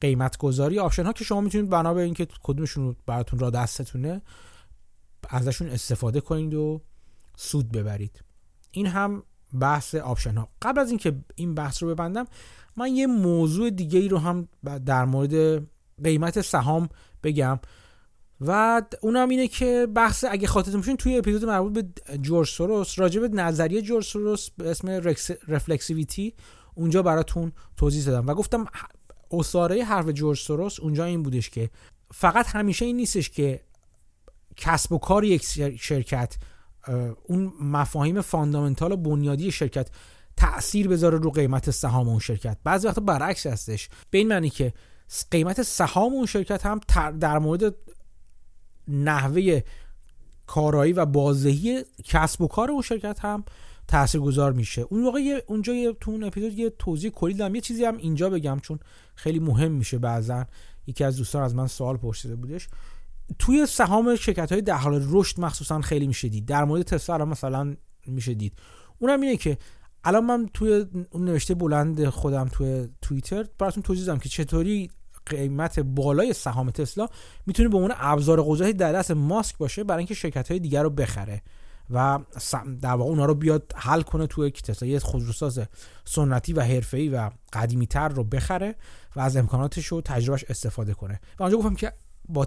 [0.00, 4.22] قیمت گذاری option ها که شما می‌تونید بنا به اینکه کدومشون براتون راه دستتونه
[5.28, 6.80] ازشون استفاده کنید و
[7.36, 8.22] سود ببرید.
[8.70, 9.22] این هم
[9.60, 12.26] بحث option ها قبل از اینکه این بحث رو ببندم
[12.76, 14.48] من یه موضوع دیگه ای رو هم
[14.86, 15.62] در مورد
[16.04, 16.88] قیمت سهام
[17.22, 17.58] بگم
[18.40, 21.84] و اونم اینه که بحث اگه خاطرتون باشین توی اپیزود مربوط به
[22.18, 24.88] جورج سوروس راجع به نظریه جورج سوروس به اسم
[25.48, 26.34] رفلکسیویتی
[26.74, 28.66] اونجا براتون توضیح دادم و گفتم
[29.30, 31.70] اصاره حرف جورج سوروس اونجا این بودش که
[32.14, 33.60] فقط همیشه این نیستش که
[34.56, 35.42] کسب و کار یک
[35.80, 36.36] شرکت
[37.24, 39.90] اون مفاهیم فاندامنتال و بنیادی شرکت
[40.36, 42.58] تاثیر بذاره رو قیمت سهام اون شرکت.
[42.64, 43.88] بعضی وقتا برعکس هستش.
[44.10, 44.72] به این معنی که
[45.30, 46.80] قیمت سهام اون شرکت هم
[47.20, 47.74] در مورد
[48.88, 49.60] نحوه
[50.46, 53.44] کارایی و بازدهی کسب و کار اون شرکت هم
[53.88, 54.82] تاثیرگذار میشه.
[54.82, 58.30] اون واقع اونجا یه تو اون اپیزود یه توضیح کلی دادم یه چیزی هم اینجا
[58.30, 58.78] بگم چون
[59.14, 60.46] خیلی مهم میشه بعضا.
[60.86, 62.68] یکی از دوستان از من سوال پرسیده بودش.
[63.38, 66.46] توی سهام شرکت های در حال رشد مخصوصا خیلی میشه دید.
[66.46, 67.76] در مورد تسلا الان مثلا
[68.06, 68.52] میشه دید.
[68.98, 69.58] اونم اینه که
[70.04, 74.90] الان من توی اون نوشته بلند خودم توی توییتر براتون توضیح دادم که چطوری
[75.26, 77.08] قیمت بالای سهام تسلا
[77.46, 80.90] می‌تونه به عنوان ابزار قدرتی در دست ماسک باشه برای اینکه شرکت های دیگر رو
[80.90, 81.42] بخره
[81.90, 82.18] و
[82.82, 85.60] در واقع اونها رو بیاد حل کنه توی تسلا یه خودروساز
[86.04, 88.74] سنتی و حرفه‌ای و قدیمی تر رو بخره
[89.16, 91.20] و از امکاناتش و تجربهش استفاده کنه.
[91.38, 91.92] و اونجا گفتم که
[92.28, 92.46] با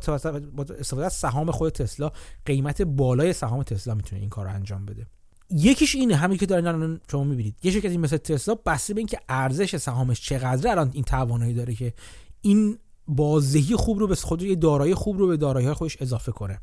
[0.79, 2.11] استفاده از سهام خود تسلا
[2.45, 5.07] قیمت بالای سهام تسلا می‌تونه این کار رو انجام بده.
[5.49, 7.55] یکیش اینه همین که دارین الان شما می‌بینید.
[7.63, 11.93] یه شرکتی مثل تسلا بسته به اینکه ارزش سهامش چقدره الان این توانایی داره که
[12.41, 12.77] این
[13.07, 16.59] بازدهی خوب رو به خود یه دارایی خوب رو به دارایی خودش اضافه کنه.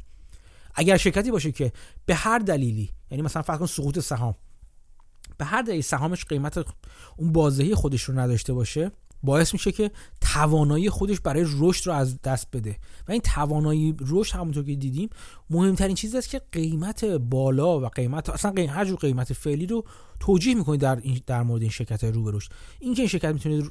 [0.74, 1.72] اگر شرکتی باشه که
[2.06, 4.34] به هر دلیلی یعنی مثلا فرض کن سقوط سهام
[5.38, 6.64] به هر دلیل سهامش قیمت
[7.16, 8.90] اون بازدهی خودش رو نداشته باشه
[9.22, 9.90] باعث میشه که
[10.20, 12.76] توانایی خودش برای رشد رو از دست بده.
[13.08, 15.08] و این توانایی رشد همونطور که دیدیم
[15.50, 19.84] مهمترین چیز است که قیمت بالا و قیمت اصلا قیمت هر جور قیمت فعلی رو
[20.20, 23.62] توجیه می‌کنید در در مورد این شرکت رو به رشد اینکه این شرکت می‌تونه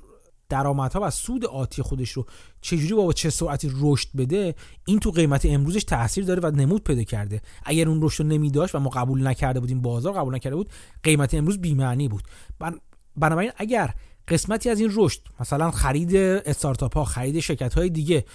[0.49, 2.25] درآمدها و سود آتی خودش رو
[2.61, 7.03] چجوری با چه سرعتی رشد بده این تو قیمت امروزش تاثیر داره و نمود پیدا
[7.03, 7.41] کرده.
[7.65, 10.69] اگر اون رشد رو نمیداشت و ما قبول نکرده بودیم بازار قبول نکرده بود
[11.03, 12.23] قیمت امروز بی‌معنی بود.
[13.15, 13.93] بنابراین اگر
[14.27, 18.25] قسمتی از این رشد مثلا خرید استارتاپ ها خرید شرکت های دیگه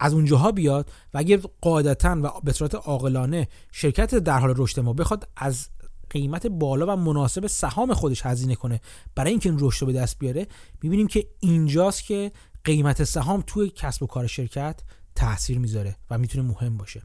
[0.00, 4.92] از اونجاها بیاد و اگر قاعدتا و به صورت عاقلانه شرکت در حال رشد ما
[4.92, 5.68] بخواد از
[6.10, 8.80] قیمت بالا و مناسب سهام خودش هزینه کنه
[9.14, 10.46] برای اینکه این رشد رو به دست بیاره
[10.82, 12.32] می‌بینیم که اینجاست که
[12.64, 14.80] قیمت سهام توی کسب و کار شرکت
[15.14, 17.02] تاثیر می‌ذاره و می‌تونه مهم باشه.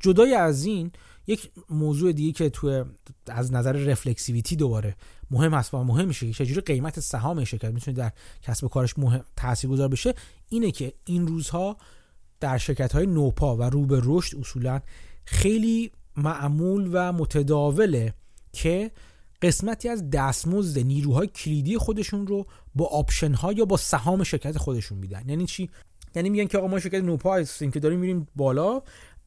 [0.00, 0.90] جدای از این
[1.26, 2.84] یک موضوع دیگه که تو
[3.26, 4.96] از نظر رفلکسیویتی دوباره
[5.30, 8.12] مهم است و مهم میشه چجوری قیمت سهام شرکت می‌تونه در
[8.42, 10.14] کسب و کارش مهم تاثیرگذار بشه
[10.48, 11.76] اینه که این روزها
[12.40, 14.80] در شرکت های نوپا و رو به رشد اصولا
[15.24, 18.14] خیلی معمول و متداوله
[18.52, 18.90] که
[19.42, 24.98] قسمتی از دستمزد نیروهای کلیدی خودشون رو با option ها یا با سهام شرکت خودشون
[24.98, 25.28] میدن.
[25.28, 25.70] یعنی چی؟
[26.14, 28.82] یعنی میگن که آقا ما شرکت نوپا هستیم که داریم میریم بالا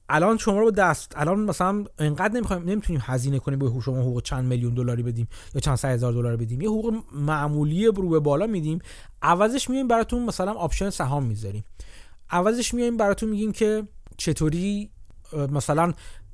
[0.10, 4.46] الان شما رو دست الان مثلا انقدر نمی‌خوایم نمی‌تونیم هزینه کنیم به شما حقوق چند
[4.46, 6.62] میلیون دلاری بدیم یا چند صد هزار دلار بدیم.
[6.62, 8.80] یه حقوق معمولی رو به بالا میدیم.
[9.22, 11.64] عوضش میایم براتون مثلا option سهام می‌ذاریم.
[12.30, 13.88] عوضش میایم براتون میگیم که
[14.18, 14.90] چطوری
[15.34, 15.94] مثلا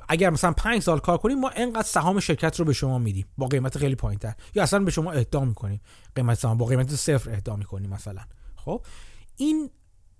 [0.10, 3.26] اگر مثلا 5 سال کار کنیم ما انقدر سهام شرکت رو به شما میدیم.
[3.38, 4.34] با قیمت خیلی پایینتر.
[4.56, 5.82] یا اصلا به شما اهدا می‌کنیم.
[6.16, 8.22] قیمت سهام با قیمت صفر اهدا می‌کنیم مثلا.
[8.56, 8.82] خب؟
[9.38, 9.70] این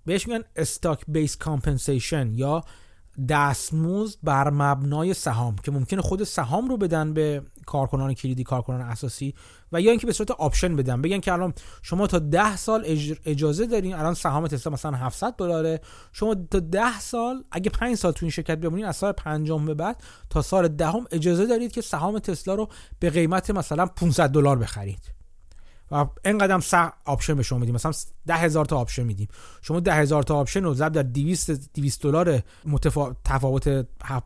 [0.06, 2.64] بهش میگن stock-based compensation یا
[3.28, 9.34] دستمزد بر مبنای سهام که ممکنه خود سهام رو بدن به کارکنان کلیدی کارکنان اساسی
[9.72, 11.02] و یا اینکه به صورت option بدن.
[11.02, 12.84] بگن که الان شما تا 10 سال
[13.24, 15.80] اجازه دارین الان سهام تسلا مثلا 700 دلاره.
[16.12, 19.74] شما تا 10 سال اگه 5 سال تو این شرکت بمونین از سال پنجم به
[19.74, 22.68] بعد تا سال دهم اجازه دارید که سهام تسلا رو
[23.00, 25.15] به قیمت مثلا 500 دلار بخرید.
[25.90, 27.74] و اینقدر سه option به شما میدیم.
[27.74, 27.92] مثلا
[28.26, 29.28] ده هزار تا option میدیم.
[29.62, 33.16] شما ده هزار تا option رو ضرب در 200 200 دلار متفا...
[33.24, 33.68] تفاوت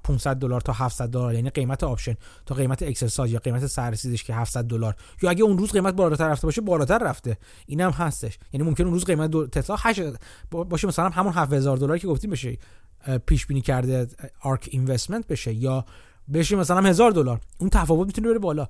[0.04, 2.14] 500 دلار تا 700 دلار یعنی قیمت option.
[2.46, 4.94] تا قیمت exercise یا قیمت سررسیدش که 700 دلار.
[5.22, 7.38] یا اگه اون روز قیمت بالاتر رفته باشه بالاتر رفته.
[7.66, 8.38] اینم هستش.
[8.52, 9.46] یعنی ممکن اون روز قیمت دو...
[9.46, 10.02] تسلا 8
[10.50, 12.58] باشه مثلا همون 7000 دلار که گفتیم بشه
[13.26, 14.06] پیش بینی کرده
[14.42, 15.84] ARK Investment بشه یا
[16.32, 17.40] بشه مثلا 1000 دلار.
[17.58, 18.68] اون تفاوت می‌تونه بره بالا.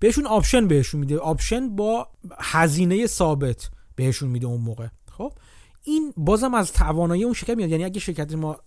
[0.00, 1.18] بهشون option بهشون میده.
[1.18, 4.86] option با هزینه ثابت بهشون میده اون موقع.
[5.10, 5.32] خب؟
[5.82, 7.70] این بازم از توانایی اون شرکت میاد.
[7.70, 8.58] یعنی اگه شرکت ما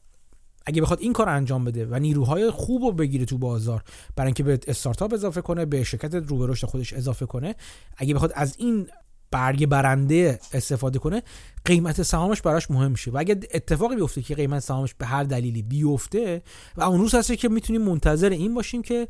[0.65, 3.83] اگه بخواد این کار انجام بده و نیروهای خوب رو بگیره تو بازار
[4.15, 7.55] برای اینکه به استارتاپ اضافه کنه به شرکت رو به رشد خودش اضافه کنه
[7.97, 8.87] اگه بخواد از این
[9.31, 11.23] برگ برنده استفاده کنه
[11.65, 15.61] قیمت سهامش براش مهم میشه و اگه اتفاقی بیفته که قیمت سهامش به هر دلیلی
[15.61, 16.41] بیفته
[16.77, 19.07] و اون روز هست که می‌تونیم منتظر این باشیم که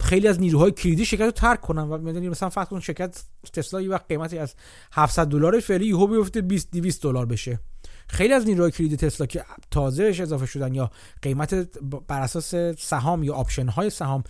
[0.00, 1.98] خیلی از نیروهای کلیدی شرکت رو ترک کنن و
[2.30, 4.54] مثلا فرض کن شرکت تسلا یه وقت قیمتی از
[4.92, 7.60] 700 دلار فعلی یهو بیفته 20 200 دلار بشه.
[8.08, 10.90] خیلی از نیروهای کلیدی تسلا که تازهش اضافه شدن یا
[11.22, 11.54] قیمت
[12.08, 14.24] بر اساس سهام یا option های سهام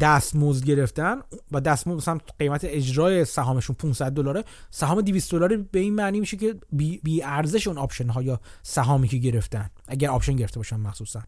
[0.00, 1.20] دستمزد گرفتن
[1.52, 6.36] و دستمزد مثلا قیمت اجرای سهامشون 500 دلاره سهام 200 دلاری به این معنی میشه
[6.36, 11.22] که بی ارزش اون option ها یا سهامی که گرفتن اگر option گرفته باشن مخصوصا.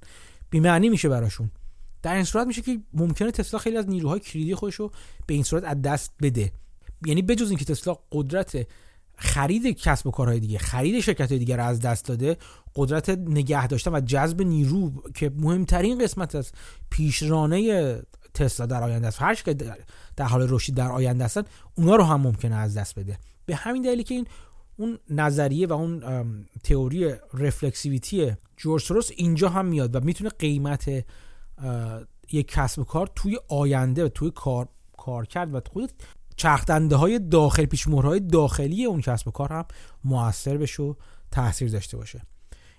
[0.50, 1.50] بی معنی میشه براشون.
[2.02, 4.90] در این صورت میشه که ممکنه تسلا خیلی از نیروهای کلیدی خودش رو
[5.26, 6.52] به این صورت از دست بده.
[7.06, 8.66] یعنی بجز اینکه تسلا قدرت
[9.16, 12.36] خرید کسب و کارهای دیگه خرید شرکت های دیگه رو از دست داده
[12.76, 16.52] قدرت نگه داشتن و جذب نیرو که مهمترین قسمت از
[16.90, 18.02] پیشرانه
[18.34, 19.22] تسلا در آینده است.
[19.22, 19.54] هر که
[20.16, 21.42] در حال رشد در آینده هستن
[21.74, 23.18] اونا رو هم ممکنه از دست بده.
[23.46, 24.26] به همین دلیلی که این
[24.76, 26.02] اون نظریه و اون
[26.64, 31.04] تئوری رفلکسیویتی جورج سوروس اینجا هم میاد و می‌تونه قیمت
[32.32, 35.92] یک کسب و کار توی آینده و توی کار کار کرد و خود
[36.36, 39.64] چرخدنده های داخل بخش های داخلی اون کسب و کار هم
[40.04, 40.94] موثر بشه و
[41.30, 42.22] تاثیر داشته باشه.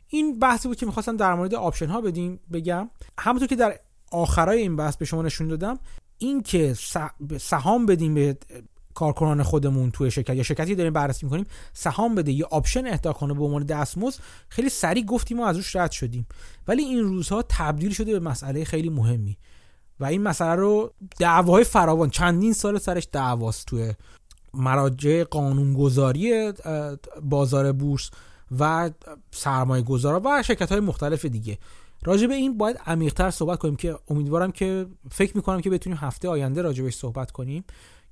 [0.08, 2.90] این بحثی بود که می‌خواستم در مورد option ها بدیم بگم.
[3.20, 3.80] همونطور که در
[4.12, 5.80] آخرای این بحث به شما نشون دادم
[6.18, 6.76] این که
[7.40, 8.38] سهام بدیم به
[9.02, 13.34] کارکنان خودمون توی شرکت یا شرکتی داریم بررسی می‌کنیم سهام بده یا option اهدا کنه
[13.34, 14.20] به عنوان دستمزد.
[14.50, 16.28] خیلی سریع گفتیم و از روش رد شدیم.
[16.68, 19.38] ولی این روزها تبدیل شده به مسئله خیلی مهمی.
[20.00, 23.94] و این مسئله رو دعواهای فراوان چندین سال سرش دعواست توی
[24.54, 26.54] مراجع قانونگذاری
[27.24, 28.10] بازار بورس
[28.60, 28.92] و
[29.32, 31.58] سرمایه گذارا و شرکت های مختلف دیگه.
[32.04, 36.30] راجع به این باید عمیقتر صحبت کنیم که امیدوارم که فکر می‌کنم که بتونیم هفته
[36.30, 37.64] آینده راجع صحبت کنیم.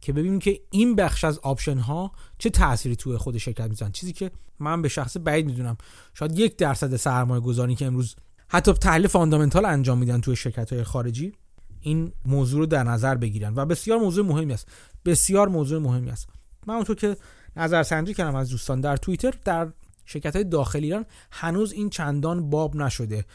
[0.01, 4.13] که ببینیم که این بخش از آپشن ها چه تأثیری توی خود شرکت می‌زنن چیزی
[4.13, 5.77] که من به شخص بعید می‌دونم.
[6.13, 8.15] شاید یک درصد سرمایه گذاری که امروز
[8.47, 11.33] حتی تحلیل fundamental انجام میدن توی شرکت های خارجی
[11.81, 13.53] این موضوع رو در نظر بگیرن.
[13.55, 14.67] و بسیار موضوع مهمی است.
[15.05, 16.27] بسیار موضوع مهمی است.
[16.67, 17.17] من اونطور که
[17.55, 19.67] نظرسنجی کردم از دوستان در توییتر در
[20.05, 23.25] شرکت های داخل ایران هنوز این چندان باب نشده.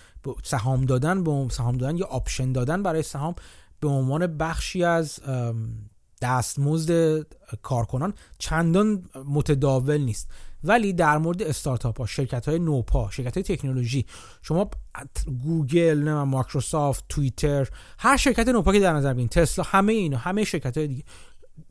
[0.45, 3.35] سهام دادن به سهام دادن یا option دادن برای سهام
[3.81, 5.21] به عنوان بخشی از
[6.25, 7.23] دستمزد
[7.63, 10.29] کارکنان چندان متداول نیست.
[10.65, 14.07] ولی در مورد استارتاپ ها شرکت های نوپا شرکت های تکنولوژی
[14.43, 14.71] شما
[15.45, 17.69] گوگل نه مایکروسافت توییتر
[17.99, 21.05] هر شرکت نوپا که در نظر بگیرید تسلا همه اینا همه شرکت های دیگه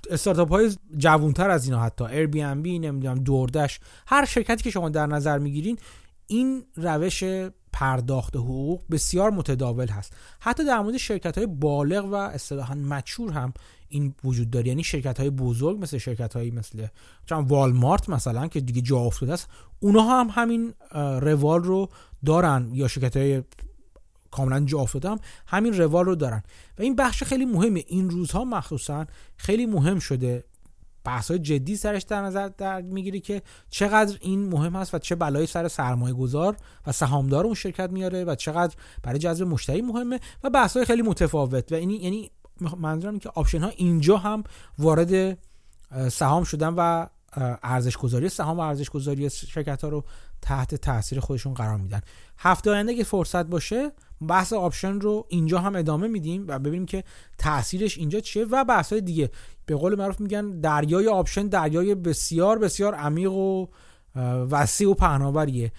[0.09, 5.37] استارتاپ های جوونتر از اینا حتی Airbnb نمی‌دونم DoorDash هر شرکتی که شما در نظر
[5.37, 5.77] می‌گیرین
[6.27, 7.23] این روش
[7.73, 10.13] پرداخت حقوق بسیار متداول هست.
[10.39, 13.53] حتی در مورد شرکت های بالغ و اصطلاحا mature هم
[13.89, 14.67] این وجود داره.
[14.67, 16.87] یعنی شرکت های بزرگ مثل شرکت هایی مثل
[17.25, 19.47] چون والمارت مثلا که دیگه جا افتاده است
[19.79, 20.73] اونها هم همین
[21.21, 21.89] روال رو
[22.25, 23.43] دارن یا شرکت های
[24.31, 26.43] کاملا جا افتاده هم همین روال رو دارن.
[26.79, 27.83] و این بخش خیلی مهمه.
[27.87, 29.05] این روزها مخصوصا
[29.37, 30.43] خیلی مهم شده
[31.03, 35.15] بحث های جدی سرش در نظر در می‌گیری که چقدر این مهم هست و چه
[35.15, 40.19] بلایی سر سرمایه گذار و سهامدار اون شرکت میاره و چقدر برای جذب مشتری مهمه
[40.43, 41.71] و بحث های خیلی متفاوت.
[41.71, 42.31] و یعنی یعنی
[42.77, 44.43] منظورم که option ها اینجا هم
[44.79, 45.37] وارد
[46.09, 47.05] سهام شدن و
[47.63, 50.03] ارزش گذاری سهام و ارزش گذاری شرکت ها رو
[50.41, 52.01] تحت تاثیر خودشون قرار میدن.
[52.37, 53.91] هفته آینده که فرصت باشه
[54.27, 57.03] بحث option رو اینجا هم ادامه میدیم و ببینیم که
[57.37, 59.29] تاثیرش اینجا چیه و بحث های دیگه.
[59.65, 63.67] به قول معروف میگن دریای option دریای بسیار بسیار عمیق و
[64.49, 65.71] وسیع و پهناوریه.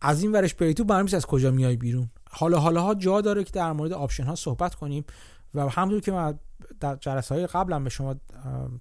[0.00, 3.50] از این ورش بری تو از کجا میای بیرون؟ حالا حالا ها جا داره که
[3.50, 5.04] در مورد option ها صحبت کنیم.
[5.56, 6.38] و همونطور که من
[6.80, 8.14] در جلسه های قبلا به شما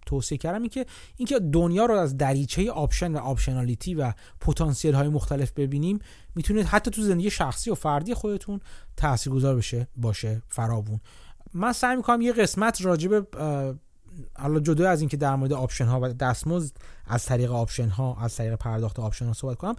[0.06, 0.86] توصیه کردم این که
[1.18, 6.00] اینکه دنیا رو از دریچه option و optionality و پتانسیل های مختلف ببینیم
[6.36, 8.60] می‌تونه حتی تو زندگی شخصی و فردی خودتون
[8.98, 11.00] تاثیرگذار بشه باشه فراوون.
[11.54, 13.28] من سعی می‌کنم یه قسمت راجب
[14.40, 18.36] حالا جدا از اینکه در مورد option ها و دستمزد از طریق option ها از
[18.36, 19.76] طریق پرداخت option ها صحبت کنم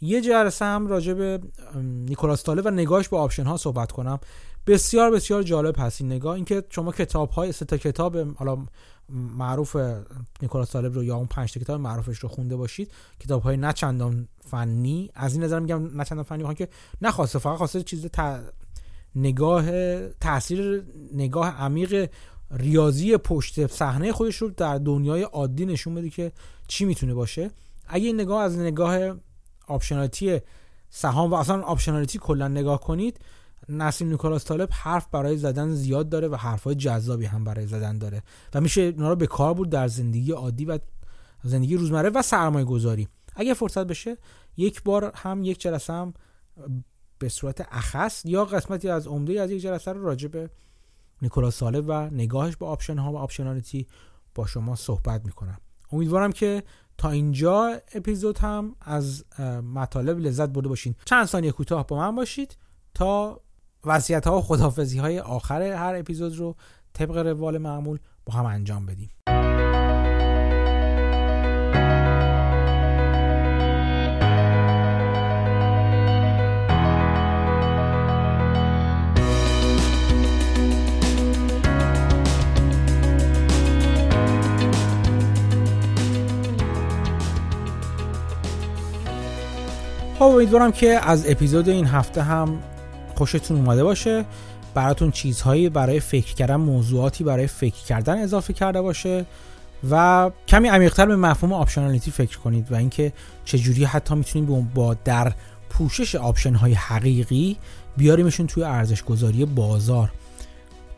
[0.00, 1.40] یه جلسه هم راجع به
[1.82, 4.18] نیکولاس طالب و نگاهش به option ها صحبت کنم.
[4.70, 6.34] بسیار بسیار جالب هست این نگاه.
[6.34, 8.58] اینکه شما کتاب های سه تا کتاب حالا
[9.08, 9.76] معروف
[10.42, 12.90] نیکولاس طالب رو یا اون پنج تا کتاب معروفش رو خونده باشید.
[13.20, 15.10] کتاب های نه چندان فنی.
[15.14, 16.68] از این نظر میگم نه چندان فنی که
[17.02, 18.06] نه خواسته فقط خواسته چیز
[19.14, 19.64] نگاه
[20.08, 22.10] تاثیر نگاه عمیق
[22.50, 26.32] ریاضی پشت صحنه خودش رو در دنیای عادی نشون بده که
[26.68, 27.50] چی می‌تونه باشه.
[27.86, 29.16] اگه این نگاه از نگاه
[29.66, 30.40] optionality
[30.90, 33.20] سهام و اصلا optionality کلا نگاه کنید
[33.68, 38.22] نسیم نیکولاس طالب حرف برای زدن زیاد داره و حرفهای جذابی هم برای زدن داره
[38.54, 40.78] و میشه اونا رو به کار برد در زندگی عادی و
[41.44, 44.16] زندگی روزمره و سرمایه گذاری اگه فرصت بشه
[44.56, 46.14] یک بار هم یک جلسه هم
[47.18, 50.50] به صورت اخص یا قسمتی از عمده از یک جلسه رو راجع به
[51.22, 53.86] نیکولاس طالب و نگاهش به option ها و optionality
[54.34, 55.58] با شما صحبت می‌کنم.
[55.92, 56.62] امیدوارم که
[56.98, 59.24] تا اینجا اپیزود هم از
[59.74, 60.94] مطالب لذت برده باشین.
[61.04, 62.56] چند ثانیه کوتاه با من باشید
[62.94, 63.40] تا
[63.84, 66.56] وصیت ها و خدافزی های آخر هر اپیزود رو
[66.92, 69.10] طبق روال معمول با هم انجام بدیم.
[90.20, 92.62] خب امیدوارم که از اپیزود این هفته هم
[93.20, 94.24] خوشتون اومده باشه
[94.74, 99.26] براتون چیزهایی برای فکر کردن موضوعاتی برای فکر کردن اضافه کرده باشه
[99.90, 103.12] و کمی عمیقتر به مفهوم optionality فکر کنید و اینکه
[103.44, 105.32] چجوری حتی می‌تونید با در
[105.70, 107.56] پوشش option های حقیقی
[107.96, 110.12] بیاریمشون توی ارزش گذاری بازار.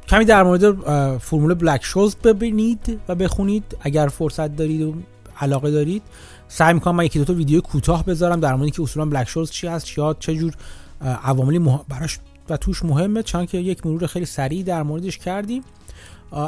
[0.08, 0.74] کمی در مورد
[1.18, 3.76] فرمول Black-Scholes ببینید و بخونید.
[3.80, 4.94] اگر فرصت دارید و
[5.40, 6.02] علاقه دارید
[6.48, 9.50] سعی می‌کنم من یکی دو تا ویدیو کوتاه بذارم در مورد که اصولا Black Scholes
[9.50, 10.54] چی هست یا چه جور
[11.02, 11.80] عواملی مح...
[11.88, 12.18] براش
[12.48, 15.62] و توش مهمه چون که یک مرور خیلی سریع در موردش کردیم.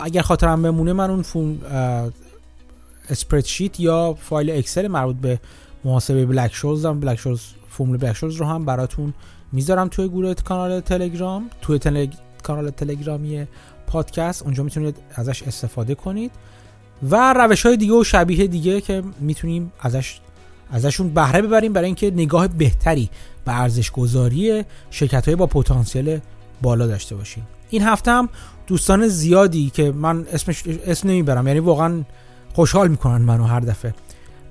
[0.03, 1.61] اگر خاطرم بمونه من اون فون
[3.11, 5.41] spreadsheet یا فایل اکسل مربوط به
[5.85, 9.15] محاسبه Black Scholes هم Black Scholes فرمول Black Scholes رو هم براتون
[9.53, 11.51] می‌ذارم توی گروه کانال تلگرام.
[11.63, 12.15] توی تلگ...
[12.43, 13.47] کانال تلگرامی
[13.87, 16.33] پادکست اونجا می‌تونید ازش استفاده کنید.
[17.11, 20.21] و روش های دیگه و شبیه دیگه که می‌تونیم ازش
[20.71, 23.11] ازشون بهره ببریم برای اینکه نگاه بهتری
[23.45, 26.19] به ارزش گذاری شرکت های با پتانسیل
[26.63, 27.47] بالا داشته باشیم.
[27.71, 28.29] این هفته هم
[28.67, 32.05] دوستان زیادی که من اسمش اسم نمی‌برم یعنی واقعا
[32.53, 33.95] خوشحال می‌کنن منو هر دفعه.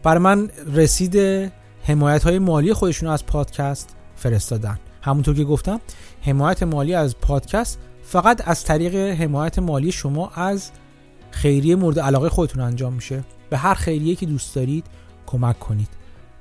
[0.03, 1.51] برای من رسید
[1.83, 4.79] حمایت های مالی خودشون از پادکست فرستادن.
[5.01, 5.81] همونطور که گفتم
[6.21, 10.69] حمایت مالی از پادکست فقط از طریق حمایت مالی شما از
[11.31, 13.23] خیریه مورد علاقه خودتون انجام میشه.
[13.49, 14.85] به هر خیریه که دوست دارید
[15.25, 15.87] کمک کنید.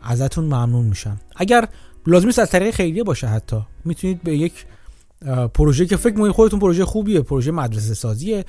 [0.02, 1.20] ازتون ممنون میشم.
[1.36, 1.68] اگر
[2.06, 3.56] لازم نیست از طریق خیریه باشه حتی.
[3.84, 4.66] می‌تونید به یک
[5.54, 8.44] پروژه که فکر می‌کنید خودتون پروژه خوبیه پروژه مدرسه سازیه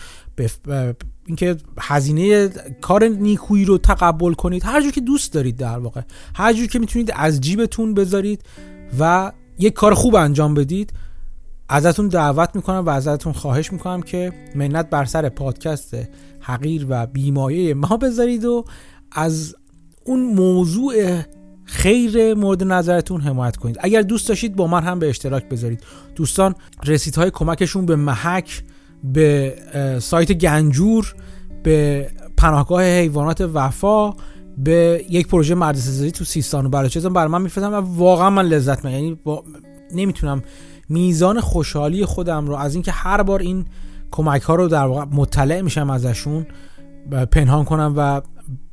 [1.26, 2.50] اینکه هزینه
[2.82, 4.64] کار نیکویی رو تقبل کنید.
[4.66, 6.02] هر که دوست دارید در واقع.
[6.36, 8.44] هر که می‌تونید از جیبتون بذارید
[9.00, 10.94] و یک کار خوب انجام بدید.
[11.70, 15.96] ازتون دعوت می‌کنم و ازتون خواهش می‌کنم که منت بر سر پادکست
[16.40, 18.66] حقیر و بیمایه ما بذارید و
[19.12, 19.56] از
[20.04, 21.22] اون موضوع
[21.66, 23.78] خیر مورد نظرتون حمایت کنید.
[23.80, 25.84] اگر دوست داشتید با من هم به اشتراک بذارید.
[26.16, 28.64] دوستان رسیدهای کمکشون به محک
[29.04, 29.56] به
[30.02, 31.16] سایت گنجور
[31.64, 34.14] به پناهگاه حیوانات وفا
[34.58, 38.46] به یک پروژه مدرسه سازی تو سیستان و بلوچستان برای من میفرستم و واقعا من
[38.46, 39.04] لذت می‌برم.
[39.04, 39.18] یعنی
[39.96, 40.42] نمی‌تونم
[40.90, 43.66] میزان خوشحالی خودم رو از اینکه هر بار این
[44.12, 46.46] کمک ها رو در واقع مطلع میشم ازشون
[47.32, 48.22] پنهان کنم و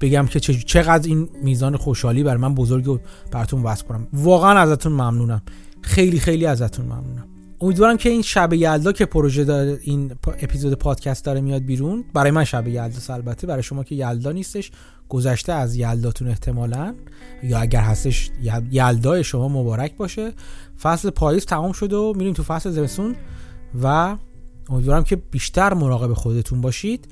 [0.00, 2.98] بگم که چقدر این میزان خوشحالی برای من بزرگ و
[3.30, 4.06] براتون وصل کنم.
[4.12, 5.42] واقعا ازتون ممنونم.
[5.82, 7.26] خیلی خیلی ازتون ممنونم.
[7.60, 12.30] امیدوارم که این شب یلدا که پروژه داره این اپیزود پادکست داره میاد بیرون برای
[12.30, 14.70] من شب یلدا البته برای شما که یلدا نیستش
[15.08, 16.94] گذشته از یلداتون احتمالا.
[17.42, 18.30] یا اگر هستش
[18.70, 20.32] یلدای شما مبارک باشه.
[20.82, 23.16] فصل پاییز تمام شده و میریم تو فصل زمستون
[23.82, 24.16] و
[24.68, 27.08] امیدوارم که بیشتر مراقب خودتون باشید.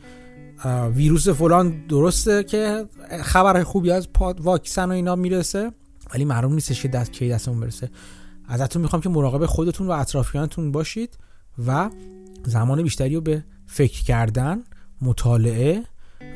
[0.94, 2.86] ویروس فلان درسته که
[3.22, 4.08] خبر خوبی از
[4.38, 5.72] واکسن و اینا می‌رسه
[6.14, 7.90] ولی معلوم نیستش که دست کی دستمون برسه.
[8.48, 11.18] ازتون می‌خوام که مراقب خودتون و اطرافیانتون باشید
[11.66, 11.90] و
[12.44, 14.62] زمان بیشتری رو به فکر کردن
[15.02, 15.84] مطالعه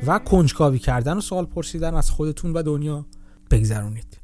[0.07, 3.05] و کنجکاوی کردن و سوال پرسیدن از خودتون و دنیا
[3.51, 4.17] بگذرونید.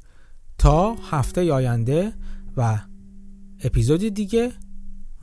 [0.58, 2.12] تا هفته آینده
[2.56, 2.78] و
[3.64, 4.52] اپیزود دیگه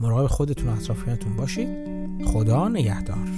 [0.00, 1.68] مراقب خودتون و اطرافیانتون باشید.
[2.26, 3.28] خدا نگهدار.